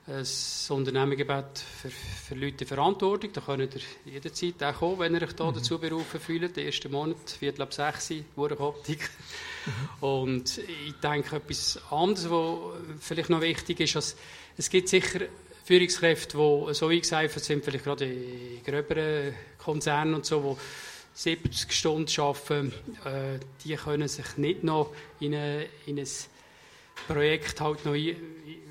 ein 0.05 0.25
Unternehmengebet 0.69 1.59
für, 1.59 1.89
für 1.89 2.35
Leute 2.35 2.65
Verantwortung. 2.65 3.31
Da 3.31 3.41
könnt 3.41 3.75
ihr 3.75 3.81
jederzeit 4.05 4.61
auch 4.63 4.79
kommen, 4.79 4.99
wenn 4.99 5.15
ihr 5.15 5.21
euch 5.21 5.33
da 5.33 5.49
mhm. 5.49 5.55
dazu 5.55 5.79
berufen 5.79 6.19
fühlt. 6.19 6.55
Der 6.57 6.65
erste 6.65 6.89
Monat, 6.89 7.29
Viertel 7.29 7.61
ab 7.61 7.73
sechs, 7.73 8.11
Wurchoptik. 8.35 9.09
Mhm. 9.65 10.05
Und 10.05 10.57
ich 10.57 10.93
denke, 11.01 11.37
etwas 11.37 11.79
anderes, 11.89 12.29
was 12.29 12.73
vielleicht 12.99 13.29
noch 13.29 13.41
wichtig 13.41 13.79
ist, 13.79 13.95
dass 13.95 14.15
es 14.57 14.69
gibt 14.69 14.89
sicher 14.89 15.21
Führungskräfte, 15.63 16.37
die 16.37 16.73
so 16.73 16.87
eingeseift 16.87 17.39
sind, 17.39 17.63
vielleicht 17.63 17.85
gerade 17.85 18.05
in 18.05 18.61
gröberen 18.65 19.33
Konzernen 19.57 20.15
und 20.15 20.25
so, 20.25 20.57
die 21.15 21.19
70 21.19 21.71
Stunden 21.71 22.21
arbeiten, 22.21 22.73
äh, 23.05 23.39
die 23.63 23.75
können 23.75 24.09
sich 24.09 24.35
nicht 24.35 24.63
noch 24.63 24.93
in, 25.21 25.33
eine, 25.33 25.67
in 25.85 25.99
ein 25.99 26.07
Projekt 27.07 27.59
halt 27.61 27.85
noch 27.85 27.93
ein, 27.93 28.15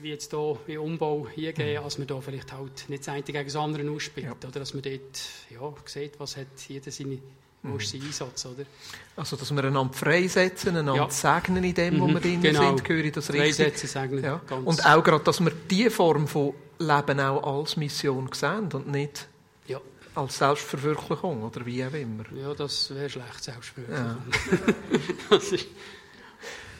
wie 0.01 0.09
jetzt 0.11 0.31
hier 0.31 0.59
im 0.67 0.81
Umbau 0.81 1.27
hingehen, 1.29 1.79
mhm. 1.79 1.85
als 1.85 1.99
man 1.99 2.07
da 2.07 2.21
vielleicht 2.21 2.53
halt 2.53 2.89
nicht 2.89 3.03
das 3.03 3.09
eine 3.09 3.23
gegen 3.23 3.45
das 3.45 3.57
andere 3.57 3.89
ausspielt. 3.91 4.27
Ja. 4.27 4.49
Oder 4.49 4.61
dass 4.61 4.75
man 4.75 4.83
dort 4.83 5.21
ja, 5.51 5.75
sieht, 5.85 6.19
was 6.19 6.37
hat 6.37 6.47
jeder 6.69 6.91
seine 6.91 7.19
wo 7.65 7.77
ist 7.77 7.91
sein 7.91 8.03
Einsatz, 8.03 8.45
oder? 8.47 8.65
Also, 9.15 9.37
dass 9.37 9.55
wir 9.55 9.63
einander 9.63 9.95
freisetzen, 9.95 10.71
einander 10.71 10.97
ja. 10.97 11.11
segnen 11.11 11.63
in 11.63 11.75
dem, 11.75 12.01
wo 12.01 12.09
mhm, 12.09 12.15
wir 12.15 12.21
drin 12.21 12.43
genau. 12.43 12.77
sind, 12.77 12.89
höre 12.89 13.05
ich 13.05 13.13
das 13.13 13.33
richtig. 13.33 13.55
Freisetzen, 13.55 13.89
segnen, 13.89 14.25
ja. 14.25 14.41
Und 14.65 14.85
auch 14.85 15.05
gerade, 15.05 15.23
dass 15.23 15.41
wir 15.41 15.53
diese 15.71 15.91
Form 15.91 16.27
von 16.27 16.55
Leben 16.79 17.21
auch 17.21 17.61
als 17.61 17.77
Mission 17.77 18.29
sehen 18.33 18.69
und 18.73 18.89
nicht 18.89 19.29
ja. 19.69 19.81
als 20.17 20.39
Selbstverwirklichung, 20.39 21.45
oder 21.45 21.65
wie 21.65 21.85
auch 21.85 21.93
immer. 21.93 22.25
Ja, 22.35 22.53
das 22.53 22.93
wäre 22.93 23.09
schlecht, 23.09 23.45
Selbstverwirklichung. 23.45 24.33
Ja. 25.31 25.39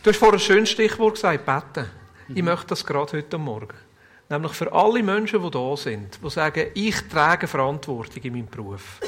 du 0.03 0.11
hast 0.11 0.19
vorhin 0.19 0.39
ein 0.39 0.41
schönes 0.41 0.71
Stichwort 0.71 1.15
gesagt, 1.15 1.47
beten. 1.47 1.91
Mhm. 2.29 2.37
Ich 2.37 2.43
möchte 2.43 2.67
das 2.69 2.85
gerade 2.85 3.17
heute 3.17 3.39
Morgen. 3.39 3.77
Nämlich 4.29 4.53
für 4.53 4.73
alle 4.73 5.03
Menschen, 5.03 5.43
die 5.43 5.51
da 5.51 5.77
sind, 5.77 6.19
die 6.23 6.31
sagen, 6.31 6.69
ich 6.75 7.01
trage 7.09 7.47
Verantwortung 7.47 8.23
in 8.23 8.33
meinem 8.33 8.47
Beruf. 8.47 9.01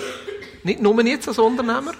Nicht 0.62 0.80
nur 0.80 1.00
jetzt 1.04 1.28
als 1.28 1.38
Unternehmer, 1.38 1.92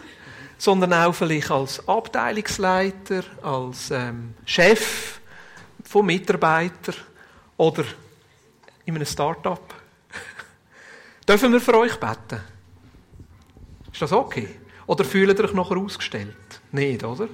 sondern 0.59 0.93
auch 0.93 1.15
vielleicht 1.15 1.51
als 1.51 1.87
Abteilungsleiter, 1.89 3.25
als 3.43 3.91
ähm, 3.91 4.35
Chef 4.45 5.21
von 5.85 6.07
Mitarbeitern 6.07 6.97
oder 7.57 7.85
in 8.85 8.95
einem 8.95 9.07
Start-up. 9.07 9.75
Dürfen 11.29 11.53
wir 11.53 11.61
für 11.61 11.79
euch 11.79 11.97
beten? 11.97 12.41
Ist 13.93 14.03
das 14.03 14.13
okay? 14.13 14.49
Oder 14.87 15.05
fühlt 15.05 15.39
ihr 15.39 15.45
euch 15.45 15.55
nachher 15.55 15.77
ausgestellt? 15.77 16.61
Nicht, 16.73 17.05
oder? 17.05 17.29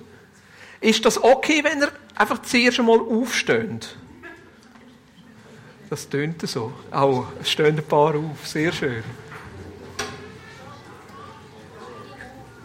Ist 0.80 1.04
das 1.04 1.22
okay, 1.22 1.62
wenn 1.62 1.82
er 1.82 1.92
einfach 2.14 2.40
zuerst 2.42 2.78
einmal 2.78 3.00
aufsteht? 3.00 3.96
Das 5.90 6.08
tönt 6.08 6.40
so. 6.48 6.72
Auch, 6.90 7.26
es 7.40 7.50
stehen 7.50 7.76
ein 7.76 7.84
paar 7.84 8.14
auf. 8.14 8.46
Sehr 8.46 8.72
schön. 8.72 9.02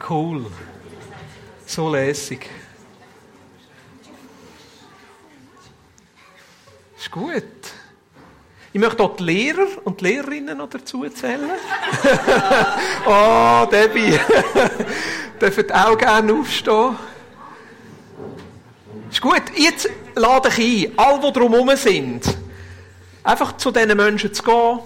Cool. 0.08 0.46
So 1.66 1.92
lässig. 1.92 2.48
Ist 6.98 7.12
gut. 7.12 7.44
Ich 8.72 8.80
möchte 8.80 9.04
auch 9.04 9.16
die 9.16 9.24
Lehrer 9.24 9.68
und 9.84 10.02
die 10.02 10.06
Lehrerinnen 10.06 10.58
noch 10.58 10.70
dazu 10.70 11.10
zählen. 11.10 11.50
oh, 13.06 13.66
Debbie. 13.72 14.20
Dürfen 15.42 15.72
auch 15.72 15.98
gerne 15.98 16.34
aufstehen. 16.34 16.96
Ist 19.16 19.22
gut. 19.22 19.44
Jetzt 19.56 19.90
lade 20.16 20.50
ich 20.58 20.90
ein, 20.90 21.00
alle, 21.00 21.22
die 21.22 21.32
drumherum 21.32 21.74
sind, 21.78 22.38
einfach 23.24 23.56
zu 23.56 23.72
diesen 23.72 23.96
Menschen 23.96 24.34
zu 24.34 24.44
gehen. 24.44 24.80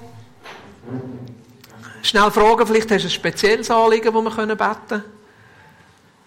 Schnell 2.04 2.30
fragen, 2.30 2.68
vielleicht 2.68 2.92
hast 2.92 3.06
du 3.06 3.08
ein 3.08 3.10
spezielles 3.10 3.72
Anliegen, 3.72 4.14
das 4.14 4.38
wir 4.38 4.46
beten 4.46 4.56
können. 4.88 5.04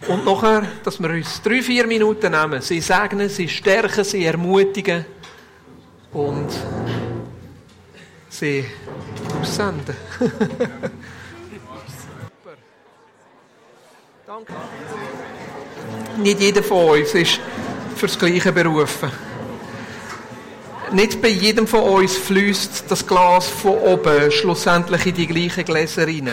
Und 0.09 0.25
nachher, 0.25 0.67
dass 0.83 1.01
wir 1.01 1.11
uns 1.11 1.41
drei, 1.43 1.63
vier 1.63 1.87
Minuten 1.87 2.33
nehmen. 2.33 2.61
Sie 2.61 2.81
segnen, 2.81 3.29
sie 3.29 3.49
stärken, 3.49 4.03
sie 4.03 4.25
ermutigen 4.25 5.05
und 6.13 6.49
sie 8.29 8.65
aussenden. 9.41 9.97
Super. 10.19 10.35
Danke. 14.27 14.53
Nicht 16.17 16.41
jeder 16.41 16.65
von 16.65 16.99
uns 16.99 17.15
ist 17.15 17.39
fürs 17.97 18.19
Gleiche 18.19 18.53
berufen. 18.53 19.11
Nicht 20.93 21.23
bei 21.23 21.29
jedem 21.29 21.67
von 21.67 21.81
uns 21.81 22.17
fließt 22.17 22.85
das 22.89 23.07
Glas 23.07 23.47
von 23.47 23.79
oben 23.79 24.31
schlussendlich 24.31 25.07
in 25.07 25.15
die 25.15 25.27
gleichen 25.27 25.65
Gläser 25.65 26.07
rein. 26.07 26.31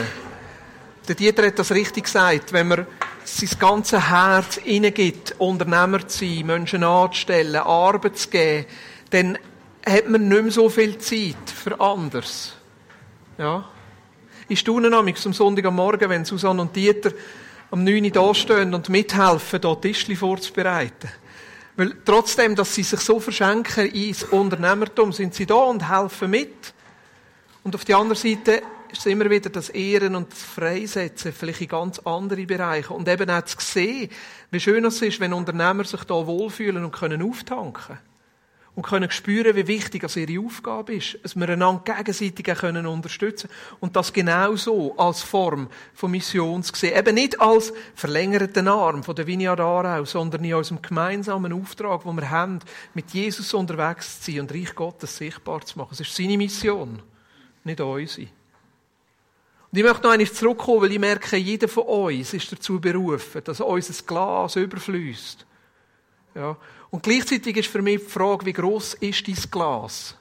Der 1.08 1.15
Dieter 1.15 1.48
hat 1.48 1.58
das 1.58 1.72
richtig 1.72 2.06
gesagt. 2.06 2.52
Wenn 2.52 2.67
man 2.67 2.88
sein 3.24 3.50
ganzes 3.58 4.10
Herz 4.10 4.58
hineingibt, 4.58 5.36
Unternehmer 5.38 6.06
zu 6.08 6.26
sein, 6.26 6.45
Menschen 6.45 6.84
anzustellen, 6.84 7.56
Arbeit 7.56 8.17
zu 8.17 8.30
geben, 8.30 8.65
dann 9.12 9.38
hat 9.86 10.10
man 10.10 10.28
nicht 10.28 10.43
mehr 10.43 10.52
so 10.52 10.69
viel 10.69 10.98
Zeit 10.98 11.50
für 11.56 11.80
anders. 11.80 12.54
Ja. 13.38 13.65
Ich 14.48 14.60
staune 14.60 14.95
am 14.95 15.13
Sonntag 15.15 15.65
am 15.65 15.76
Morgen, 15.76 16.10
wenn 16.10 16.26
Susanne 16.26 16.62
und 16.62 16.76
Dieter 16.76 17.12
am 17.72 17.84
9 17.84 18.04
Uhr 18.04 18.12
da 18.12 18.34
stehen 18.34 18.74
und 18.74 18.89
mithelfen, 18.89 19.62
hier 19.62 19.82
Tischli 19.82 20.15
vorzubereiten. 20.15 21.10
Weil 21.79 21.95
trotzdem, 22.03 22.57
dass 22.57 22.75
sie 22.75 22.83
sich 22.83 22.99
so 22.99 23.21
verschenken 23.21 23.85
ins 23.91 24.25
Unternehmertum, 24.25 25.13
sind 25.13 25.33
sie 25.33 25.45
da 25.45 25.55
und 25.55 25.89
helfen 25.89 26.29
mit. 26.29 26.73
Und 27.63 27.73
auf 27.73 27.85
der 27.85 27.95
anderen 27.95 28.21
Seite 28.21 28.61
ist 28.91 28.99
es 28.99 29.05
immer 29.05 29.29
wieder 29.29 29.49
das 29.49 29.69
Ehren 29.69 30.13
und 30.17 30.29
das 30.29 30.43
Freisetzen, 30.43 31.31
vielleicht 31.31 31.61
in 31.61 31.69
ganz 31.69 31.99
andere 31.99 32.45
Bereiche. 32.45 32.93
Und 32.93 33.07
eben 33.07 33.29
auch 33.29 33.45
zu 33.45 33.55
sehen, 33.61 34.09
wie 34.51 34.59
schön 34.59 34.83
es 34.83 35.01
ist, 35.01 35.21
wenn 35.21 35.31
Unternehmer 35.31 35.85
sich 35.85 36.03
da 36.03 36.27
wohlfühlen 36.27 36.83
und 36.83 36.91
können 36.91 37.21
auftanken 37.21 37.97
und 38.79 38.85
können 38.85 39.11
spüren, 39.11 39.57
wie 39.57 39.67
wichtig 39.67 40.03
das 40.03 40.15
ihre 40.15 40.41
Aufgabe 40.41 40.95
ist, 40.95 41.19
dass 41.21 41.35
wir 41.35 41.49
einander 41.49 41.81
gegenseitig 41.83 42.45
können 42.57 42.85
unterstützen 42.85 43.49
und 43.81 43.97
das 43.97 44.13
genauso 44.13 44.97
als 44.97 45.21
Form 45.21 45.67
von 45.93 46.11
Mission 46.11 46.63
zu 46.63 46.73
sehen. 46.73 46.97
Eben 46.97 47.15
nicht 47.15 47.41
als 47.41 47.73
verlängerten 47.93 48.69
Arm 48.69 49.03
von 49.03 49.17
der 49.17 49.27
Vineyard 49.27 49.59
Aarau, 49.59 50.05
sondern 50.05 50.45
in 50.45 50.53
unserem 50.53 50.81
gemeinsamen 50.81 51.51
Auftrag, 51.51 52.03
den 52.03 52.15
wir 52.15 52.29
haben, 52.29 52.59
mit 52.93 53.11
Jesus 53.11 53.53
unterwegs 53.53 54.21
zu 54.21 54.31
sein 54.31 54.41
und 54.41 54.53
Reich 54.53 54.73
Gottes 54.73 55.17
sichtbar 55.17 55.59
zu 55.65 55.77
machen. 55.77 55.91
Es 55.91 55.99
ist 55.99 56.15
seine 56.15 56.37
Mission, 56.37 57.01
nicht 57.65 57.81
unsere. 57.81 58.27
Und 59.71 59.77
ich 59.77 59.83
möchte 59.83 60.03
noch 60.03 60.13
einmal 60.13 60.31
zurückkommen, 60.31 60.83
weil 60.83 60.93
ich 60.93 60.99
merke, 60.99 61.35
jeder 61.35 61.67
von 61.67 61.83
uns 61.83 62.33
ist 62.33 62.49
dazu 62.49 62.79
berufen, 62.79 63.41
dass 63.43 63.59
unser 63.59 64.03
Glas 64.03 64.55
überfließt. 64.55 65.45
Ja. 66.35 66.55
Und 66.91 67.04
gleichzeitig 67.04 67.58
ist 67.58 67.69
für 67.69 67.82
mich 67.82 67.99
die 67.99 68.10
Frage, 68.10 68.45
wie 68.45 68.54
groß 68.54 68.95
ist 68.95 69.28
dein 69.28 69.36
Glas? 69.52 70.15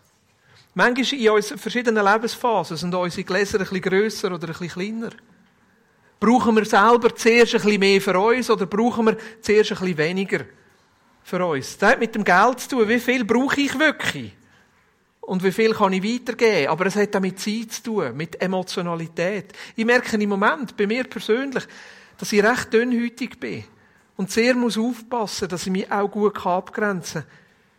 Manchmal 0.74 1.20
in 1.20 1.30
unseren 1.30 1.58
verschiedenen 1.58 2.04
Lebensphasen 2.04 2.76
sind 2.76 2.94
unsere 2.94 3.24
Gläser 3.24 3.58
bisschen 3.58 3.80
grösser 3.80 4.32
oder 4.32 4.46
bisschen 4.46 4.68
kleiner. 4.68 5.10
Brauchen 6.20 6.56
wir 6.56 6.64
selber 6.64 7.14
zuerst 7.14 7.52
bisschen 7.52 7.80
mehr 7.80 8.00
für 8.00 8.18
uns 8.18 8.50
oder 8.50 8.66
brauchen 8.66 9.06
wir 9.06 9.16
zuerst 9.40 9.70
bisschen 9.70 9.98
weniger 9.98 10.44
für 11.22 11.44
uns? 11.44 11.78
Das 11.78 11.92
hat 11.92 12.00
mit 12.00 12.14
dem 12.14 12.24
Geld 12.24 12.60
zu 12.60 12.68
tun. 12.68 12.88
Wie 12.88 13.00
viel 13.00 13.24
brauche 13.24 13.60
ich 13.60 13.78
wirklich? 13.78 14.34
Und 15.20 15.44
wie 15.44 15.52
viel 15.52 15.74
kann 15.74 15.92
ich 15.92 16.02
weitergeben? 16.02 16.68
Aber 16.68 16.86
es 16.86 16.96
hat 16.96 17.14
auch 17.14 17.20
mit 17.20 17.38
Zeit 17.38 17.72
zu 17.72 17.82
tun, 17.82 18.16
mit 18.16 18.40
Emotionalität. 18.40 19.52
Ich 19.76 19.84
merke 19.84 20.16
im 20.16 20.28
Moment, 20.28 20.76
bei 20.76 20.86
mir 20.86 21.04
persönlich, 21.04 21.64
dass 22.16 22.32
ich 22.32 22.42
recht 22.42 22.72
dünnhütig 22.72 23.38
bin. 23.38 23.64
Und 24.18 24.32
sehr 24.32 24.56
muss 24.56 24.76
aufpassen, 24.76 25.48
dass 25.48 25.64
ich 25.64 25.70
mich 25.70 25.92
auch 25.92 26.10
gut 26.10 26.44
abgrenzen 26.44 27.22
kann. 27.22 27.30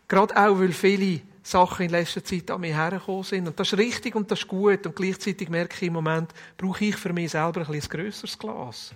Gerade 0.07 0.37
auch, 0.37 0.57
weil 0.57 0.71
viele 0.71 1.19
Sachen 1.43 1.85
in 1.85 1.91
letzter 1.91 2.23
Zeit 2.23 2.49
an 2.49 2.61
mich 2.61 2.73
hergekommen 2.73 3.23
sind. 3.23 3.45
Und 3.45 3.59
das 3.59 3.73
ist 3.73 3.77
richtig 3.77 4.15
und 4.15 4.31
das 4.31 4.39
ist 4.39 4.47
gut. 4.47 4.85
Und 4.85 4.95
gleichzeitig 4.95 5.49
merke 5.49 5.75
ich 5.75 5.87
im 5.87 5.93
Moment, 5.93 6.31
brauche 6.55 6.85
ich 6.85 6.95
für 6.95 7.11
mich 7.11 7.31
selber 7.31 7.67
ein, 7.67 7.73
ein 7.73 7.81
grösseres 7.81 8.39
Glas. 8.39 8.93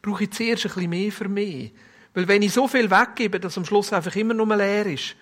Brauche 0.00 0.24
ich 0.24 0.30
zuerst 0.30 0.64
ein 0.64 0.72
bisschen 0.72 0.90
mehr 0.90 1.12
für 1.12 1.28
mich. 1.28 1.70
Weil 2.14 2.26
wenn 2.26 2.40
ich 2.40 2.54
so 2.54 2.66
viel 2.66 2.90
weggebe, 2.90 3.38
dass 3.38 3.58
am 3.58 3.66
Schluss 3.66 3.92
einfach 3.92 4.16
immer 4.16 4.32
nur 4.32 4.56
leer 4.56 4.86
ist, 4.86 5.14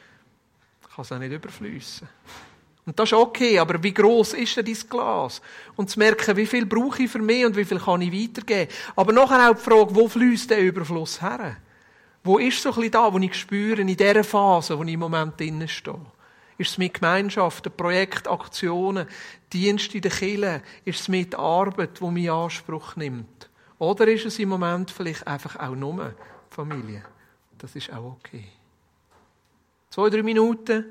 kann 0.95 1.03
es 1.03 1.11
auch 1.11 1.19
nicht 1.19 1.33
überfließen. 1.33 2.09
Und 2.89 2.99
das 2.99 3.11
ist 3.11 3.19
okay, 3.19 3.59
aber 3.59 3.83
wie 3.83 3.93
groß 3.93 4.33
ist 4.33 4.57
denn 4.57 4.65
dein 4.65 4.89
Glas? 4.89 5.43
Und 5.77 5.91
zu 5.91 5.99
merken, 5.99 6.35
wie 6.39 6.47
viel 6.47 6.65
brauche 6.65 7.03
ich 7.03 7.11
für 7.11 7.19
mich 7.19 7.45
und 7.45 7.55
wie 7.55 7.67
viel 7.67 7.79
kann 7.79 8.01
ich 8.01 8.11
weitergeben. 8.11 8.73
Aber 8.97 9.13
nachher 9.13 9.51
auch 9.51 9.55
die 9.55 9.61
Frage, 9.61 9.95
wo 9.95 10.09
fließt 10.09 10.49
der 10.49 10.61
Überfluss 10.61 11.21
her? 11.21 11.59
Wo 12.25 12.39
ist 12.39 12.63
so 12.63 12.71
ein 12.71 12.77
bisschen 12.77 12.93
da, 12.93 13.13
wo 13.13 13.19
ich 13.19 13.35
spüre, 13.35 13.83
in 13.83 13.89
dieser 13.89 14.25
Phase, 14.25 14.79
wo 14.79 14.85
ich 14.85 14.95
im 14.95 15.01
Moment 15.01 15.39
drinnen 15.39 15.69
stehe? 15.69 16.01
Ist 16.57 16.71
es 16.71 16.79
mit 16.79 16.95
Gemeinschaften, 16.95 17.71
Projekten, 17.77 18.29
Aktionen, 18.31 19.07
Dienste 19.53 19.99
in 19.99 20.03
der 20.03 20.11
Kirche? 20.11 20.63
Ist 20.87 21.01
es 21.01 21.09
mit 21.09 21.35
Arbeit, 21.35 22.01
die 22.01 22.11
mich 22.11 22.31
Anspruch 22.31 22.97
nimmt? 22.97 23.51
Oder 23.79 24.09
ist 24.09 24.25
es 24.25 24.39
im 24.39 24.49
Moment 24.49 24.91
vielleicht 24.91 25.27
einfach 25.27 25.57
auch 25.57 25.75
nur 25.75 26.15
Familie? 26.49 27.03
Das 27.59 27.77
ist 27.77 27.93
auch 27.93 28.17
okay. 28.19 28.47
Zwei, 29.91 30.09
drei 30.09 30.23
Minuten 30.23 30.87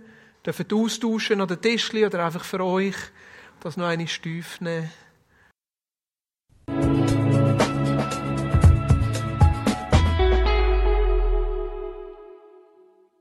dürfen 0.47 0.65
austauschen 0.71 1.45
den 1.45 1.61
Tischli 1.61 2.05
oder 2.05 2.25
einfach 2.25 2.45
für 2.45 2.63
euch 2.63 2.95
das 3.59 3.75
noch 3.75 3.87
eine 3.87 4.07
Stief 4.07 4.61
nehmen. 4.61 4.89